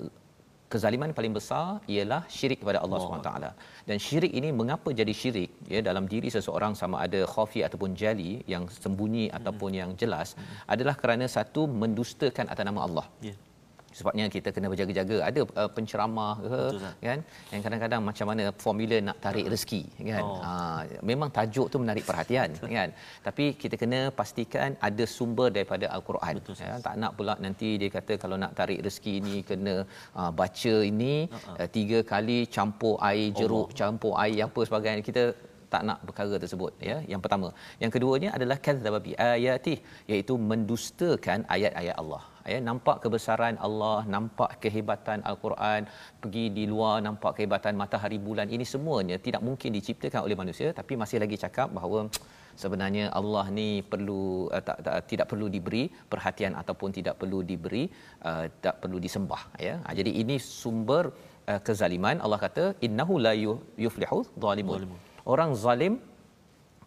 [0.74, 3.50] kezaliman paling besar ialah syirik kepada Allah Subhanahu taala.
[3.88, 8.32] Dan syirik ini mengapa jadi syirik ya dalam diri seseorang sama ada khafi ataupun jali
[8.54, 10.30] yang sembunyi ataupun yang jelas
[10.74, 13.06] adalah kerana satu mendustakan atas nama Allah.
[13.28, 13.34] Ya.
[13.98, 15.16] Sebabnya kita kena berjaga-jaga.
[15.28, 17.18] Ada uh, penceramah ke Betul, kan
[17.52, 20.24] yang kadang-kadang macam mana formula nak tarik rezeki kan.
[20.24, 20.40] Oh.
[20.46, 20.52] Ha
[21.10, 22.90] memang tajuk tu menarik perhatian kan.
[23.26, 26.34] Tapi kita kena pastikan ada sumber daripada al-Quran.
[26.40, 29.74] Betul, Ya, tak nak pula nanti dia kata kalau nak tarik rezeki ni kena
[30.20, 31.56] uh, baca ini uh-huh.
[31.60, 33.78] uh, tiga kali campur air jeruk, Allah.
[33.80, 35.04] campur air apa sebagainya.
[35.08, 35.24] Kita
[35.72, 37.48] tak nak perkara tersebut ya yang pertama
[37.82, 39.74] yang keduanya adalah kadzdzaba bi ayati
[40.12, 45.82] iaitu mendustakan ayat-ayat Allah ya nampak kebesaran Allah nampak kehebatan al-Quran
[46.22, 50.68] pergi di luar nampak kehebatan matahari bulan ini semuanya tidak mungkin diciptakan oleh manusia.
[50.80, 52.00] Tapi masih lagi cakap bahawa
[52.62, 54.22] sebenarnya Allah ni perlu
[54.56, 57.84] uh, tak, tak tidak perlu diberi perhatian ataupun tidak perlu diberi
[58.30, 59.74] uh, tak perlu disembah ya.
[59.84, 61.04] Ha, jadi ini sumber
[61.50, 62.18] uh, kezaliman.
[62.24, 64.82] Allah kata innahu la yu- yuflihu Zalimun.
[65.34, 65.94] orang zalim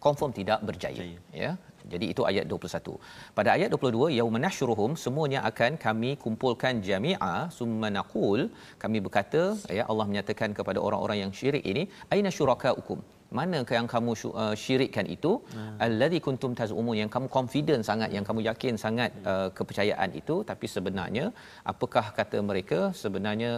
[0.06, 1.18] confirm tidak berjaya Jaya.
[1.44, 1.50] ya
[1.92, 2.96] jadi itu ayat 21
[3.38, 8.42] pada ayat 22 yauma nahsyuruhum semuanya akan kami kumpulkan jami'a summa naqul
[8.82, 9.42] kami berkata
[9.78, 13.00] ya Allah menyatakan kepada orang-orang yang syirik ini aina syurakaukum?
[13.38, 14.12] Mana yang kamu
[14.42, 15.32] uh, syirikkan itu?
[15.54, 15.74] Hmm.
[15.86, 20.36] allazi kuntum tazumun yang kamu confident sangat yang kamu yakin sangat uh, kepercayaan itu.
[20.50, 21.26] Tapi sebenarnya
[21.72, 22.78] apakah kata mereka?
[23.02, 23.50] Sebenarnya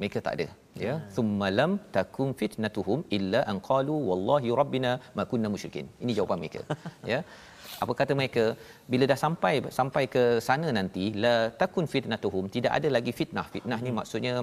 [0.00, 0.46] mereka tak ada
[0.84, 0.94] ya.
[1.16, 5.88] Thumma lam takum fitnatuhum illa an qalu wallahi rabbina ma kunna musyrikin.
[6.04, 6.62] Ini jawapan mereka
[7.12, 7.20] ya
[7.84, 8.44] apa kata mereka?
[8.92, 13.46] Bila dah sampai sampai ke sana nanti la takun fitnatuhum tidak ada lagi fitnah.
[13.54, 14.34] Fitnah ni maksudnya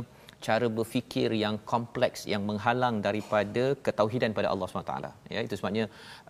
[0.46, 4.94] cara berfikir yang kompleks yang menghalang daripada ketauhidan pada Allah SWT
[5.36, 5.86] ya itu sebabnya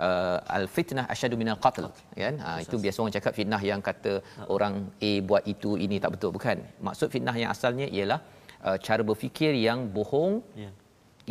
[0.07, 1.87] uh, al fitnah asyadu minal qatl.
[2.23, 4.13] Kan ha, itu biasa orang cakap fitnah yang kata
[4.55, 4.75] orang
[5.09, 6.31] A buat itu ini tak betul.
[6.37, 6.59] Bukan.
[6.87, 8.19] Maksud fitnah yang asalnya ialah
[8.67, 10.69] uh, cara berfikir yang bohong Ya.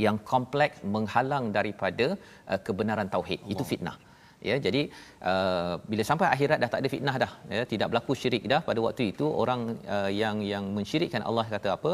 [0.06, 2.06] yang kompleks menghalang daripada
[2.52, 3.40] uh, kebenaran tauhid.
[3.54, 3.96] Itu fitnah
[4.48, 4.82] ya jadi
[5.30, 8.80] uh, bila sampai akhirat dah tak ada fitnah dah ya tidak berlaku syirik dah pada
[8.86, 9.60] waktu itu orang
[9.96, 11.92] uh, yang yang mensyirikkan Allah kata apa?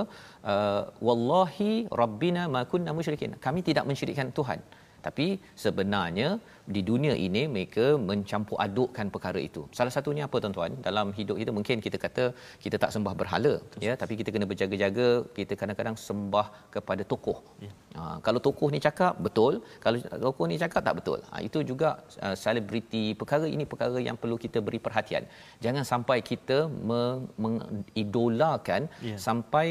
[0.52, 3.32] Uh, wallahi rabbina ma kunna musyrikin.
[3.46, 4.60] Kami tidak mensyirikkan Tuhan
[5.06, 5.26] tapi
[5.64, 6.28] sebenarnya
[6.74, 9.62] di dunia ini mereka mencampur adukkan perkara itu.
[9.78, 10.72] Salah satunya apa tuan-tuan?
[10.86, 12.24] Dalam hidup kita mungkin kita kata
[12.64, 13.52] kita tak sembah berhala
[13.86, 17.38] ya, tapi kita kena berjaga-jaga kita kadang-kadang sembah kepada tokoh.
[17.64, 17.72] Ya.
[17.98, 19.52] Ha, kalau tokoh ni cakap betul,
[19.84, 21.18] kalau tokoh ni cakap tak betul.
[21.30, 21.88] Ha, itu juga
[22.26, 25.24] uh, selebriti perkara ini perkara yang perlu kita beri perhatian.
[25.66, 26.58] Jangan sampai kita
[26.90, 29.16] meng- mengidolakan Ya.
[29.26, 29.66] sampai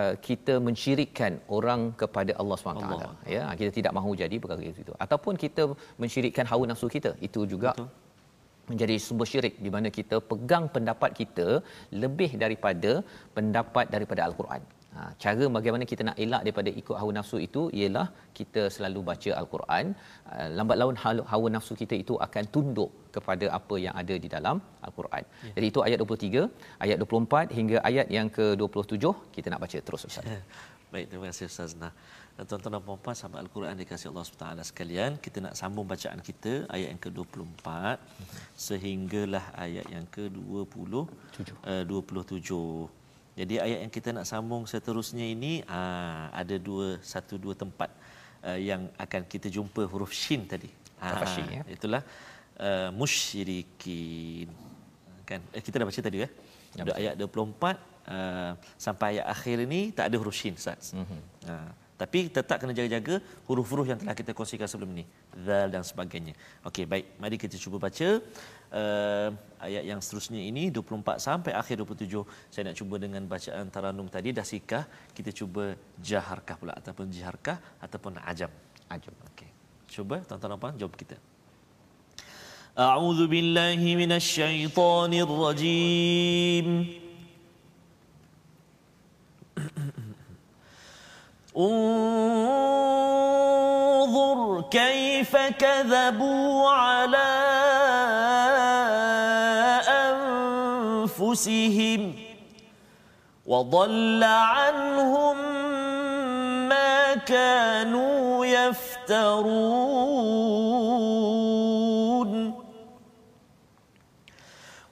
[0.00, 2.84] uh, kita mensyirikkan orang kepada Allah SWT.
[2.88, 3.12] Allah.
[3.36, 4.94] Ya, kita tidak mahu jadi perkara itu.
[5.04, 5.64] Ataupun kita
[6.02, 7.12] mensyirikkan hawa nafsu kita.
[7.28, 7.88] Itu juga Betul.
[8.70, 11.48] menjadi sumber syirik di mana kita pegang pendapat kita
[12.04, 12.92] lebih daripada
[13.36, 14.62] pendapat daripada al-Quran.
[14.98, 18.06] Ha, cara bagaimana kita nak elak daripada ikut hawa nafsu itu ialah
[18.38, 19.84] kita selalu baca al-Quran.
[20.34, 20.96] Uh, lambat laun
[21.32, 24.56] hawa nafsu kita itu akan tunduk kepada apa yang ada di dalam
[24.88, 25.22] al-Quran.
[25.46, 25.52] Ya.
[25.56, 26.42] Jadi itu ayat 23,
[26.86, 29.04] ayat 24 hingga ayat yang ke-27
[29.36, 30.26] kita nak baca terus Ustaz.
[30.92, 31.92] Baik, terima kasih Ustaz Nah.
[32.38, 36.52] Dan tuan-tuan dan puan-puan sahabat Al-Quran dikasihi Allah SWT sekalian, kita nak sambung bacaan kita
[36.74, 37.66] ayat yang ke-24
[38.66, 40.92] sehinggalah ayat yang ke-20
[41.72, 42.97] uh, 27.
[43.38, 47.86] Jadi ayat yang kita nak sambung seterusnya ini aa, ada dua satu dua tempat
[48.42, 50.66] uh, yang akan kita jumpa huruf shin tadi.
[50.98, 51.62] Ah, Tafashi, ya.
[51.70, 52.02] Itulah
[52.58, 54.50] uh, musyrikin.
[55.22, 55.40] Kan?
[55.54, 56.18] Eh, kita dah baca tadi.
[56.26, 56.28] Ya,
[56.98, 60.90] ayat 24 uh, sampai ayat akhir ini tak ada huruf shin Ustaz.
[60.98, 61.20] Mm-hmm.
[61.46, 63.18] Uh, tapi tetap kena jaga-jaga
[63.50, 65.04] huruf-huruf yang telah kita kongsikan sebelum ini.
[65.46, 66.34] Zal dan sebagainya.
[66.62, 67.18] Okey, baik.
[67.18, 68.08] Mari kita cuba baca
[68.70, 69.28] uh,
[69.66, 72.22] ayat yang seterusnya ini 24 sampai akhir 27.
[72.54, 77.58] Saya nak cuba dengan bacaan taranum tadi dah sikah, kita cuba jaharkah pula ataupun jiharkah
[77.82, 78.52] ataupun ajam.
[78.86, 79.14] Ajam.
[79.34, 79.50] Okey.
[79.90, 81.18] Cuba tuan-tuan apa jawab kita.
[82.78, 87.07] A'udzu billahi minasyaitonir rajim.
[91.58, 92.38] انظر
[94.70, 97.28] كيف كذبوا على
[101.18, 102.14] أنفسهم
[103.46, 105.36] وضل عنهم
[106.68, 109.78] ما كانوا يفترون.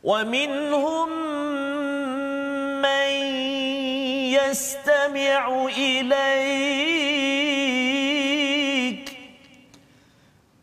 [0.05, 1.56] ومنهم من
[4.51, 6.67] يستمع إليك.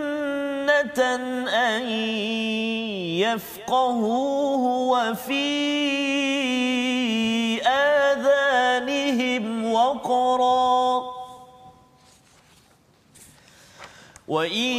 [1.48, 1.82] أن
[3.20, 5.46] يفقهوه وفي
[7.66, 11.16] آذانهم وقرا.
[14.28, 14.76] وإن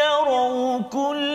[0.00, 1.25] يروا كل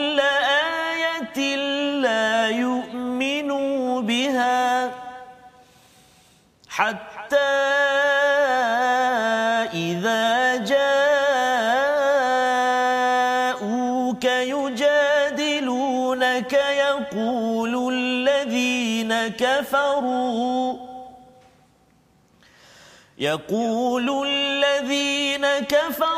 [23.22, 26.11] يقول الذين كفروا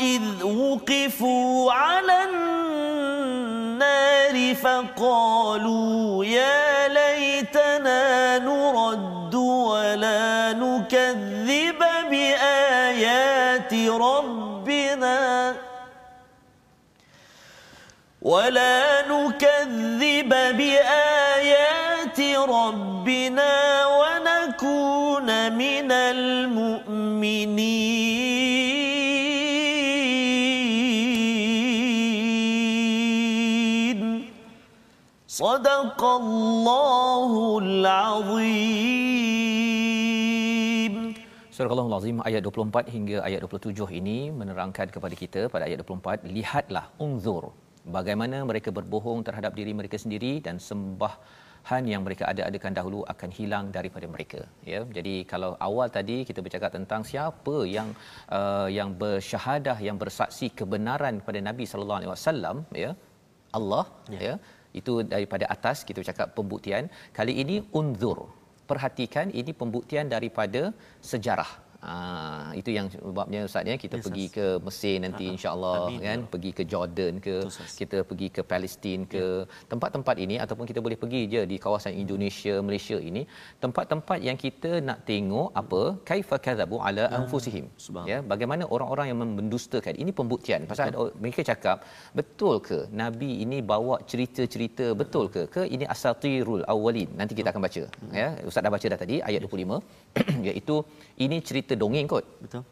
[0.00, 3.32] إذ وقفوا على النار
[4.54, 11.78] فقالوا يا ليتنا نرد ولا نكذب
[12.10, 15.54] بآيات ربنا
[18.22, 27.42] ولا نكذب بآيات ربنا ونكون من المؤمنين
[36.01, 37.31] صدق الله
[37.63, 38.93] العظيم
[41.57, 46.85] Surah Al-Azim ayat 24 hingga ayat 27 ini menerangkan kepada kita pada ayat 24 lihatlah
[47.05, 47.43] unzur
[47.97, 53.65] bagaimana mereka berbohong terhadap diri mereka sendiri dan sembahan yang mereka ada-adakan dahulu akan hilang
[53.77, 57.89] daripada mereka ya jadi kalau awal tadi kita bercakap tentang siapa yang
[58.39, 62.93] uh, yang bersyahadah yang bersaksi kebenaran pada Nabi sallallahu alaihi wasallam ya
[63.59, 64.21] Allah ya.
[64.29, 64.35] ya
[64.72, 66.88] Itu daripada atas kita bercakap pembuktian.
[67.16, 68.28] Kali ini unzur.
[68.68, 70.72] Perhatikan ini pembuktian daripada
[71.04, 75.34] sejarah Ah itu yang sebabnya ustaz ya kita yes, pergi ke Mesir nanti uh-huh.
[75.34, 76.18] insya-Allah kan?
[76.22, 76.28] Ya.
[76.32, 79.48] pergi ke Jordan ke Betul, kita pergi ke Palestin ke ya.
[79.72, 83.22] tempat-tempat ini ataupun kita boleh pergi je di kawasan Indonesia Malaysia ini
[83.64, 85.82] tempat-tempat yang kita nak tengok apa?
[86.10, 87.66] Kaifa kadzabu ala uh, anfusihim.
[88.10, 89.94] ya bagaimana orang-orang yang mendustakan.
[90.02, 90.62] Ini pembuktian.
[90.70, 91.82] Pasal ada, mereka cakap
[92.20, 95.44] betul ke nabi ini bawa cerita-cerita betul ke?
[95.56, 97.10] Ke ini asatirul awwalin?
[97.20, 97.84] Nanti kita akan baca.
[97.90, 98.14] Hmm.
[98.20, 99.78] ya ustaz dah baca dah tadi ayat 25
[100.48, 100.76] iaitu
[101.24, 102.24] ini cerita dongeng kot.
[102.44, 102.62] Betul.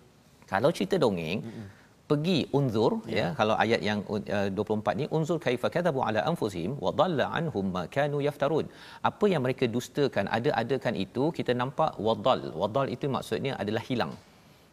[0.52, 1.66] Kalau cerita dongeng, mm-hmm.
[2.10, 3.18] pergi unzur yeah.
[3.18, 4.00] ya kalau ayat yang
[4.38, 8.66] uh, 24 ni unzur kaifa kadzabu ala anfusihim wa dhalla anhum ma kanu yaftarun.
[9.10, 12.42] Apa yang mereka dustakan ada-adakan itu kita nampak wadal.
[12.62, 14.14] Wadal itu maksudnya adalah hilang.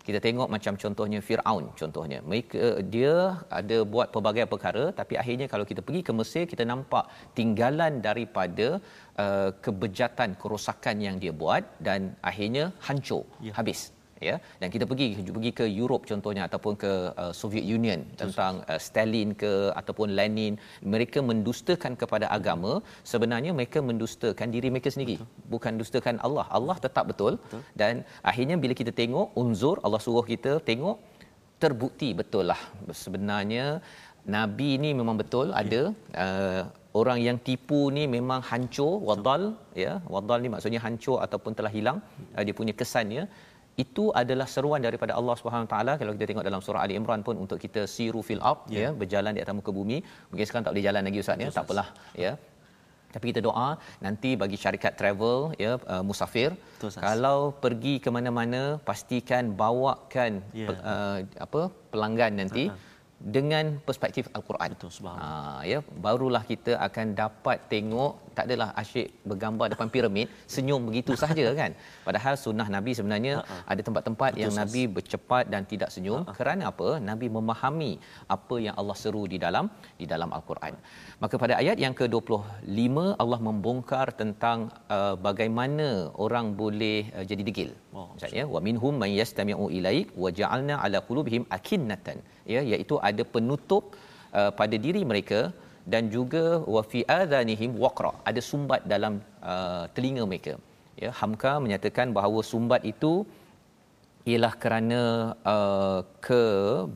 [0.08, 2.20] Kita tengok macam contohnya Firaun contohnya.
[2.32, 2.62] Mereka
[2.94, 3.14] dia
[3.60, 7.06] ada buat pelbagai perkara tapi akhirnya kalau kita pergi ke Mesir kita nampak
[7.40, 8.68] tinggalan daripada
[9.24, 13.54] uh, kebejatan kerosakan yang dia buat dan akhirnya hancur ya.
[13.60, 13.82] habis
[14.30, 14.36] ya.
[14.62, 15.08] Dan kita pergi
[15.38, 16.92] pergi ke Europe contohnya ataupun ke
[17.24, 19.52] uh, Soviet Union tentang uh, Stalin ke
[19.82, 20.56] ataupun Lenin
[20.94, 22.74] mereka mendustakan kepada agama.
[23.14, 25.52] Sebenarnya mereka mendustakan diri mereka sendiri betul.
[25.54, 26.48] bukan dustakan Allah.
[26.58, 27.62] Allah tetap betul, betul.
[27.82, 27.94] Dan
[28.32, 30.98] akhirnya bila kita tengok unzur Allah suruh kita tengok
[31.64, 32.62] terbukti betul lah.
[33.04, 33.66] Sebenarnya
[34.36, 35.62] nabi ni memang betul okay.
[35.62, 35.82] ada
[36.24, 36.62] uh,
[37.00, 39.42] orang yang tipu ni memang hancur wadal
[39.84, 39.94] ya.
[40.16, 42.00] Wadal ni maksudnya hancur ataupun telah hilang.
[42.36, 43.24] Uh, dia punya kesannya
[43.84, 47.36] itu adalah seruan daripada Allah Subhanahu taala kalau kita tengok dalam surah Ali Imran pun
[47.44, 48.80] untuk kita siru fil ard yeah.
[48.84, 49.98] ya berjalan di atas muka bumi
[50.30, 51.88] mungkin sekarang tak boleh jalan lagi ustaz ya tak apalah
[52.26, 52.32] ya
[53.16, 53.70] tapi kita doa
[54.06, 60.78] nanti bagi syarikat travel ya uh, musafir Betul, kalau pergi ke mana-mana pastikan bawakan yeah.
[60.94, 61.18] uh,
[61.48, 61.64] apa
[61.94, 62.96] pelanggan nanti uh-huh
[63.36, 64.70] dengan perspektif al-Quran.
[64.78, 65.58] Betul subhanallah.
[65.58, 71.14] Ha ya, barulah kita akan dapat tengok tak adalah asyik bergambar depan piramid senyum begitu
[71.24, 71.72] saja kan.
[72.08, 73.62] Padahal sunnah Nabi sebenarnya uh-huh.
[73.72, 74.62] ada tempat-tempat Betul, yang sas.
[74.62, 76.36] Nabi bercepat dan tidak senyum uh-huh.
[76.40, 76.90] kerana apa?
[77.10, 77.92] Nabi memahami
[78.38, 79.68] apa yang Allah seru di dalam
[80.02, 80.74] di dalam al-Quran.
[81.24, 84.58] Maka pada ayat yang ke-25 Allah membongkar tentang
[84.98, 85.88] uh, bagaimana
[86.26, 87.72] orang boleh uh, jadi degil.
[87.98, 92.18] Oh, Maksudnya wa minhum man yastami'u ilaik wa ja'alna ala qulubihim akinnatan
[92.54, 93.84] ya iaitu ada penutup
[94.40, 95.40] uh, pada diri mereka
[95.94, 98.12] dan juga wa fi adhanihim waqra.
[98.30, 99.14] Ada sumbat dalam
[99.54, 100.54] uh, telinga mereka.
[101.02, 103.14] Ya hamka menyatakan bahawa sumbat itu
[104.30, 105.02] ialah kerana
[105.54, 106.42] uh, ke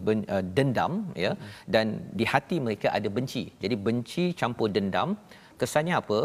[0.06, 0.94] ben, uh, dendam
[1.26, 1.32] ya.
[1.74, 1.86] Dan
[2.20, 3.44] di hati mereka ada benci.
[3.64, 5.12] Jadi benci campur dendam.
[5.62, 6.20] Kesannya apa?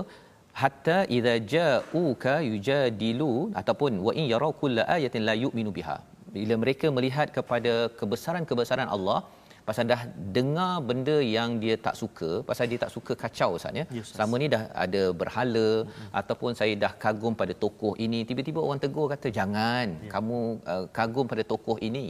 [0.61, 5.97] Hatta idza ja'uka yujadilu ataupun wa in yarau kulla ayatin la yu'minu biha.
[6.37, 9.19] Bila mereka melihat kepada kebesaran-kebesaran Allah
[9.69, 10.01] pasal dah
[10.37, 14.35] dengar benda yang dia tak suka pasal dia tak suka kacau Ustaz ya yes, selama
[14.43, 16.11] ni dah ada berhala mm-hmm.
[16.21, 20.13] ataupun saya dah kagum pada tokoh ini tiba-tiba orang tegur kata jangan yeah.
[20.15, 20.39] kamu
[20.73, 22.05] uh, kagum pada tokoh ini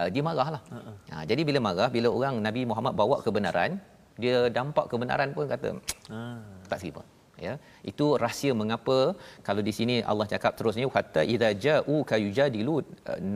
[0.00, 0.96] uh, dia marahlah uh-uh.
[1.12, 3.76] ha, jadi bila marah bila orang Nabi Muhammad bawa kebenaran
[4.22, 5.68] dia dampak kebenaran pun kata
[6.16, 6.40] uh.
[6.72, 7.04] tak seribu
[7.46, 7.54] ya.
[7.90, 8.98] Itu rahsia mengapa
[9.48, 12.76] kalau di sini Allah cakap terusnya kata idza ja'u ka yujadilu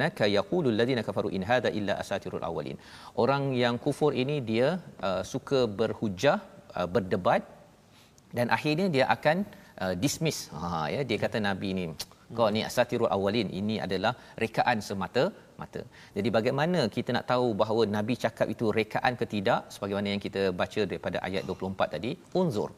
[0.02, 2.78] naka yaqulu alladhina kafaru in hadha illa asatirul awwalin.
[3.24, 4.68] Orang yang kufur ini dia
[5.09, 6.38] uh, suka berhujah
[6.78, 7.42] uh, berdebat
[8.36, 9.36] dan akhirnya dia akan
[9.84, 10.40] uh, dismiss.
[10.61, 11.86] Ha ya dia kata nabi ni
[12.38, 14.12] kau ni asatirul awwalin ini adalah
[14.44, 15.24] rekaan semata
[15.61, 15.82] mata.
[16.16, 19.61] Jadi bagaimana kita nak tahu bahawa nabi cakap itu rekaan ke tidak?
[19.74, 22.70] Sebagaimana yang kita baca daripada ayat 24 tadi unzur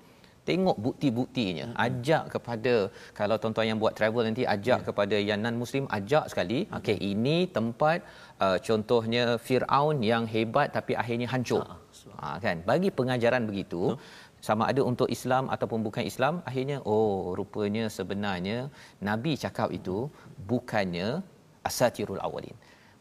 [0.49, 1.79] tengok bukti-buktinya hmm.
[1.87, 2.75] ajak kepada
[3.19, 4.87] kalau tuan-tuan yang buat travel nanti ajak yeah.
[4.89, 6.79] kepada yang non muslim ajak sekali hmm.
[6.79, 7.99] okey ini tempat
[8.45, 11.63] uh, contohnya Firaun yang hebat tapi akhirnya hancur
[12.21, 14.01] ha kan bagi pengajaran begitu hmm.
[14.49, 18.59] sama ada untuk Islam ataupun bukan Islam akhirnya oh rupanya sebenarnya
[19.09, 19.99] nabi cakap itu
[20.53, 21.09] bukannya
[21.71, 22.57] asatirul awalin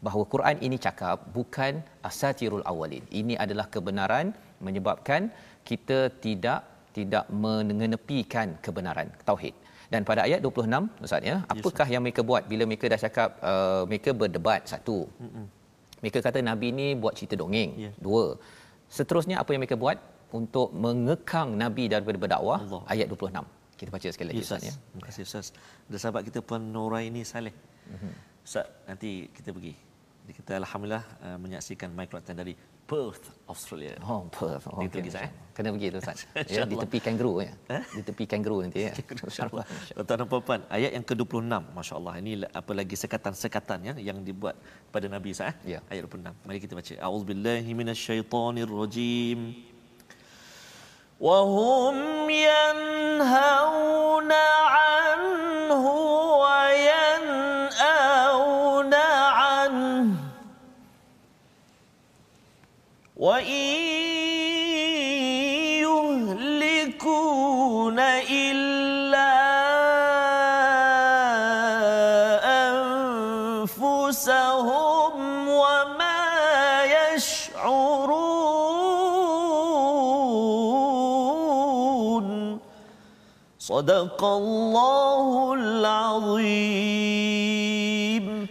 [0.06, 1.74] bahawa Quran ini cakap bukan
[2.10, 4.28] asatirul awalin ini adalah kebenaran
[4.66, 5.22] menyebabkan
[5.70, 9.56] kita tidak tidak mengenepikan kebenaran tauhid.
[9.94, 13.30] Dan pada ayat 26 Ustaz ya, apakah yes, yang mereka buat bila mereka dah cakap
[13.52, 14.98] uh, mereka berdebat satu.
[15.24, 15.46] Mm-mm.
[16.04, 17.72] Mereka kata nabi ni buat cerita dongeng.
[17.86, 17.94] Yeah.
[18.06, 18.26] Dua.
[18.98, 19.98] Seterusnya apa yang mereka buat
[20.40, 22.82] untuk mengekang nabi daripada berdakwah Allah.
[22.94, 23.80] ayat 26.
[23.80, 24.74] Kita baca sekali lagi yes, Ustaz ya.
[24.76, 25.48] Terima kasih Ustaz.
[25.88, 27.56] Dan sahabat kita pun Nuraini Saleh.
[27.94, 28.14] Mm-hmm.
[28.44, 29.74] Ustaz, nanti kita pergi.
[30.28, 32.52] Kita alhamdulillah uh, menyaksikan micro dari
[32.88, 33.96] Perth, Australia.
[34.04, 34.68] Oh, Perth.
[34.72, 35.12] Oh, Itu okay.
[35.12, 36.22] saya kena pergi tu ustaz.
[36.38, 36.62] Ya, ya.
[36.62, 37.50] ya ditepikan guru ya.
[38.06, 38.94] Tepi guru nanti ya.
[38.94, 44.54] Tuan dan puan ayat yang ke-26 masya-Allah ini apa lagi sekatan-sekatan ya yang dibuat
[44.94, 45.58] pada nabi sah eh?
[45.74, 45.80] ya.
[45.90, 46.94] ayat 26 mari kita baca.
[47.10, 49.40] Auzubillahi minasyaitonirrajim.
[51.18, 54.46] Wa hum yanhauna
[83.88, 86.44] Sadaqallahul Azim.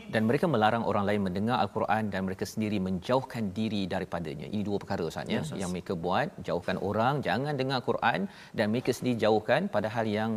[0.08, 4.46] Dan mereka melarang orang lain mendengar Al-Quran dan mereka sendiri menjauhkan diri daripadanya.
[4.48, 8.20] Ini dua perkara Ustaz ya, yang mereka buat, jauhkan orang, jangan dengar Al-Quran
[8.56, 10.30] dan mereka sendiri jauhkan padahal yang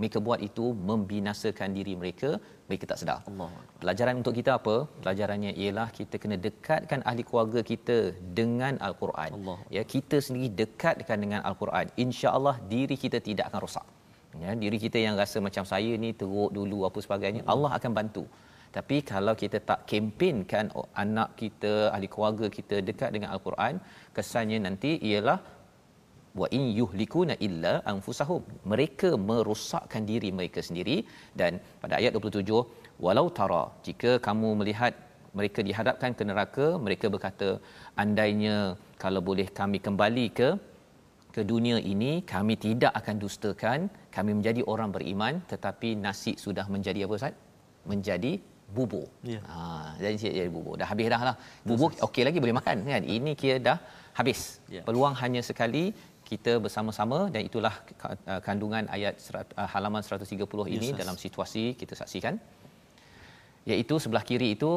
[0.00, 3.20] mereka buat itu membinasakan diri mereka, mereka tak sedar.
[3.28, 3.52] Allah.
[3.84, 4.88] Pelajaran untuk kita apa?
[5.04, 9.30] Pelajarannya ialah kita kena dekatkan ahli keluarga kita dengan Al-Quran.
[9.36, 9.60] Allah.
[9.68, 11.92] Ya, kita sendiri dekatkan dengan Al-Quran.
[12.06, 13.99] Insya-Allah diri kita tidak akan rosak
[14.42, 18.24] ya diri kita yang rasa macam saya ni teruk dulu apa sebagainya Allah akan bantu.
[18.76, 23.82] Tapi kalau kita tak kempenkan oh, anak kita ahli keluarga kita dekat dengan al-Quran
[24.16, 25.38] kesannya nanti ialah
[26.40, 28.42] wa in yuhlikuna illa anfusahum.
[28.72, 30.96] Mereka merosakkan diri mereka sendiri.
[31.40, 32.62] Dan pada ayat 27
[33.04, 34.94] walau tara jika kamu melihat
[35.38, 37.48] mereka dihadapkan ke neraka mereka berkata
[38.02, 38.56] andainya
[39.02, 40.48] kalau boleh kami kembali ke
[41.34, 43.80] ke dunia ini kami tidak akan dustakan
[44.16, 47.34] kami menjadi orang beriman tetapi nasi sudah menjadi apa Ustaz
[47.92, 48.32] menjadi
[48.76, 49.06] bubur.
[49.32, 49.40] Ya.
[49.50, 49.60] Ha
[50.02, 50.74] jadi jadi bubur.
[50.80, 51.36] Dah habis dah lah.
[51.68, 53.02] Bubur okey lagi boleh makan kan.
[53.16, 53.78] Ini kira dah
[54.18, 54.40] habis.
[54.74, 54.82] Ya.
[54.86, 55.84] Peluang hanya sekali
[56.30, 57.74] kita bersama-sama dan itulah
[58.06, 60.38] uh, kandungan ayat uh, halaman 130
[60.76, 62.34] ini Yes, dalam situasi kita saksikan
[63.70, 64.70] iaitu sebelah kiri itu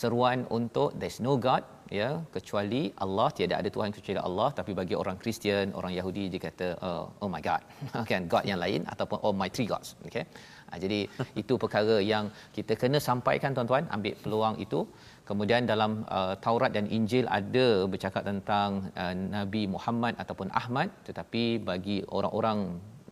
[0.00, 1.62] seruan untuk there's no god
[1.98, 6.40] ya kecuali Allah tiada ada tuhan kecuali Allah tapi bagi orang Kristian orang Yahudi dia
[6.46, 7.62] kata oh, oh my god.
[8.10, 9.90] Kan god yang lain ataupun oh my three gods.
[10.06, 10.24] Okey
[10.68, 11.00] ha, jadi
[11.42, 12.26] itu perkara yang
[12.56, 14.82] kita kena sampaikan tuan-tuan ambil peluang itu.
[15.30, 18.70] Kemudian dalam uh, Taurat dan Injil ada bercakap tentang
[19.02, 22.58] uh, Nabi Muhammad ataupun Ahmad tetapi bagi orang-orang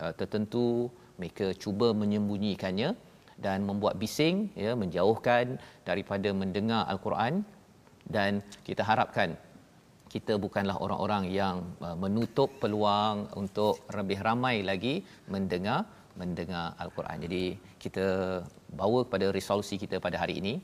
[0.03, 0.67] uh, tertentu
[1.21, 2.91] mereka cuba menyembunyikannya
[3.45, 5.47] dan membuat bising ya menjauhkan
[5.89, 7.47] daripada mendengar al-Quran
[8.17, 9.37] dan kita harapkan
[10.09, 15.85] kita bukanlah orang-orang yang uh, menutup peluang untuk lebih ramai lagi mendengar
[16.19, 17.17] mendengar al-Quran.
[17.25, 17.43] Jadi
[17.79, 18.07] kita
[18.81, 20.55] bawa kepada resolusi kita pada hari ini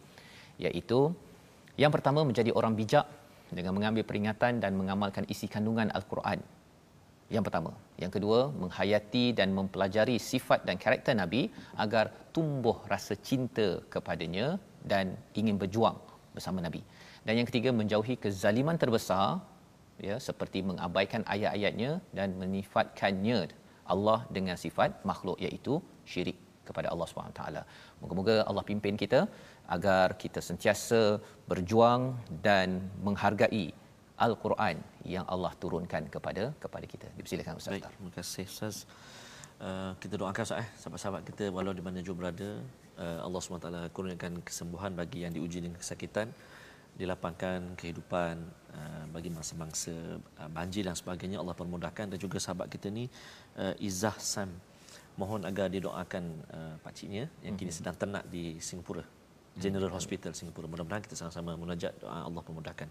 [0.59, 1.13] iaitu
[1.79, 3.07] yang pertama menjadi orang bijak
[3.55, 6.41] dengan mengambil peringatan dan mengamalkan isi kandungan al-Quran.
[7.35, 7.73] Yang pertama.
[8.03, 11.49] Yang kedua, menghayati dan mempelajari sifat dan karakter Nabi
[11.85, 15.97] agar tumbuh rasa cinta kepadanya dan ingin berjuang
[16.37, 16.83] bersama Nabi.
[17.27, 19.41] Dan yang ketiga, menjauhi kezaliman terbesar
[20.09, 23.39] ya seperti mengabaikan ayat-ayatnya dan menifatkannya
[23.95, 25.75] Allah dengan sifat makhluk iaitu
[26.13, 27.09] syirik kepada Allah
[27.39, 27.63] taala.
[28.01, 29.21] Moga-moga Allah pimpin kita
[29.77, 31.01] agar kita sentiasa
[31.51, 32.03] berjuang
[32.47, 32.69] dan
[33.07, 33.67] menghargai
[34.27, 34.77] Al-Quran
[35.15, 37.07] yang Allah turunkan kepada kepada kita.
[37.19, 37.73] Dipersilakan Ustaz.
[37.75, 38.77] Baik, terima kasih Ustaz.
[39.67, 42.49] Uh, kita doakan Ustaz eh, sahabat-sahabat kita walau di mana jua berada,
[43.05, 46.29] uh, Allah SWT kurniakan kesembuhan bagi yang diuji dengan kesakitan,
[47.00, 48.36] dilapangkan kehidupan
[48.76, 53.08] uh, bagi mangsa-mangsa uh, banjir dan sebagainya Allah permudahkan dan juga sahabat kita ni
[53.56, 54.52] uh, Izzah Sam
[55.16, 59.04] mohon agar didoakan uh, pakciknya yang kini sedang ternak di Singapura
[59.56, 62.90] General Hospital Singapura mudah-mudahan kita sama-sama munajat doa Allah permudahkan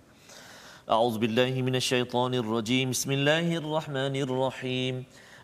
[0.88, 4.94] أعوذ بالله من الشيطان الرجيم بسم الله الرحمن الرحيم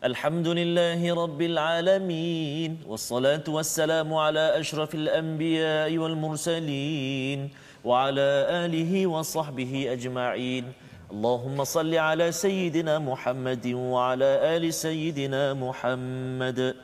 [0.05, 7.41] الحمد لله رب العالمين والصلاة والسلام على أشرف الأنبياء والمرسلين
[7.85, 8.29] وعلى
[8.65, 10.65] آله وصحبه أجمعين
[11.13, 16.75] اللهم صل على سيدنا محمد وعلى آل سيدنا محمد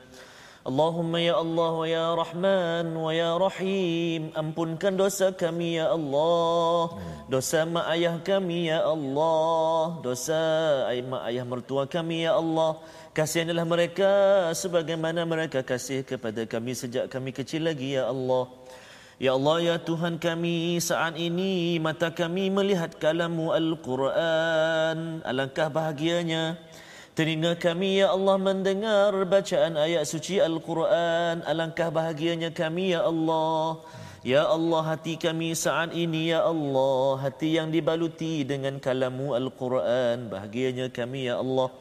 [0.61, 7.01] Allahumma ya Allah wa ya Rahman wa ya Rahim ampunkan dosa kami ya Allah
[7.33, 10.37] dosa mak ayah kami ya Allah dosa
[10.85, 12.77] ay- mak ayah mertua kami ya Allah
[13.09, 14.09] kasihanilah mereka
[14.53, 18.45] sebagaimana mereka kasih kepada kami sejak kami kecil lagi ya Allah
[19.16, 26.60] Ya Allah ya Tuhan kami saat ini mata kami melihat kalamu Al-Quran alangkah bahagianya
[27.16, 31.40] Telinga kami ya Allah mendengar bacaan ayat suci Al-Quran.
[31.48, 33.80] Alangkah bahagianya kami ya Allah.
[34.20, 37.16] Ya Allah hati kami saat ini ya Allah.
[37.24, 40.28] Hati yang dibaluti dengan kalamu Al-Quran.
[40.28, 41.72] Bahagianya kami ya Allah.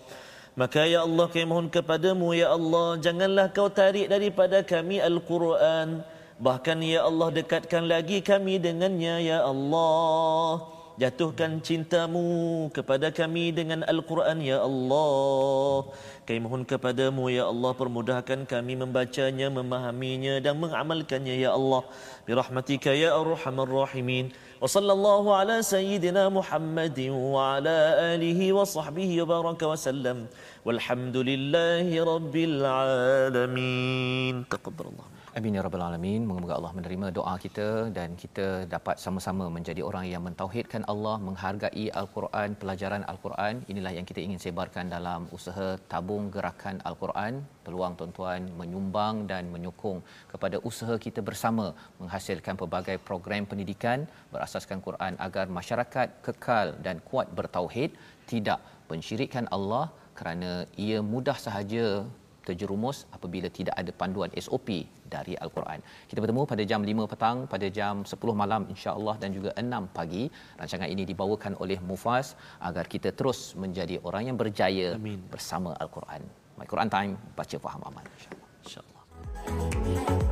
[0.55, 2.95] Maka ya Allah kami mohon kepadamu ya Allah.
[2.95, 6.14] Janganlah kau tarik daripada kami Al-Quran.
[6.35, 10.67] Bahkan ya Allah dekatkan lagi kami dengannya ya Allah.
[10.95, 15.91] Jatuhkan cintamu kepada kami dengan Al-Quran ya Allah.
[16.23, 21.83] Kami mohon kepadamu ya Allah permudahkan kami membacanya, memahaminya dan mengamalkannya ya Allah.
[22.27, 24.31] Birahmatika ya Arhamar Rahimin.
[24.59, 30.31] Wa sallallahu ala sayyidina Muhammadin wa ala alihi wa sahbihi wa baraka wa sallam.
[30.67, 34.47] Walhamdulillahi rabbil alamin.
[34.47, 35.14] Taqabbalallah.
[35.39, 36.21] Amin ya rabbal alamin.
[36.27, 37.65] Moga-moga Allah menerima doa kita
[37.95, 43.59] dan kita dapat sama-sama menjadi orang yang mentauhidkan Allah, menghargai Al-Quran, pelajaran Al-Quran.
[43.71, 47.43] Inilah yang kita ingin sebarkan dalam usaha tabung gerakan Al-Quran.
[47.67, 49.99] Peluang tuan-tuan menyumbang dan menyokong
[50.31, 51.65] kepada usaha kita bersama
[51.99, 57.91] menghasilkan pelbagai program pendidikan berasaskan Quran agar masyarakat kekal dan kuat bertauhid,
[58.31, 62.07] tidak pensyirikan Allah kerana ia mudah sahaja
[62.47, 64.69] terjerumus apabila tidak ada panduan SOP
[65.13, 65.79] dari al-Quran.
[66.09, 70.23] Kita bertemu pada jam 5 petang, pada jam 10 malam insya-Allah dan juga 6 pagi.
[70.59, 75.21] Rancangan ini dibawakan oleh Mufas agar kita terus menjadi orang yang berjaya Amin.
[75.29, 76.21] bersama al-Quran.
[76.57, 78.49] My Quran Time baca faham aman insya-Allah.
[78.65, 80.24] InsyaAllah.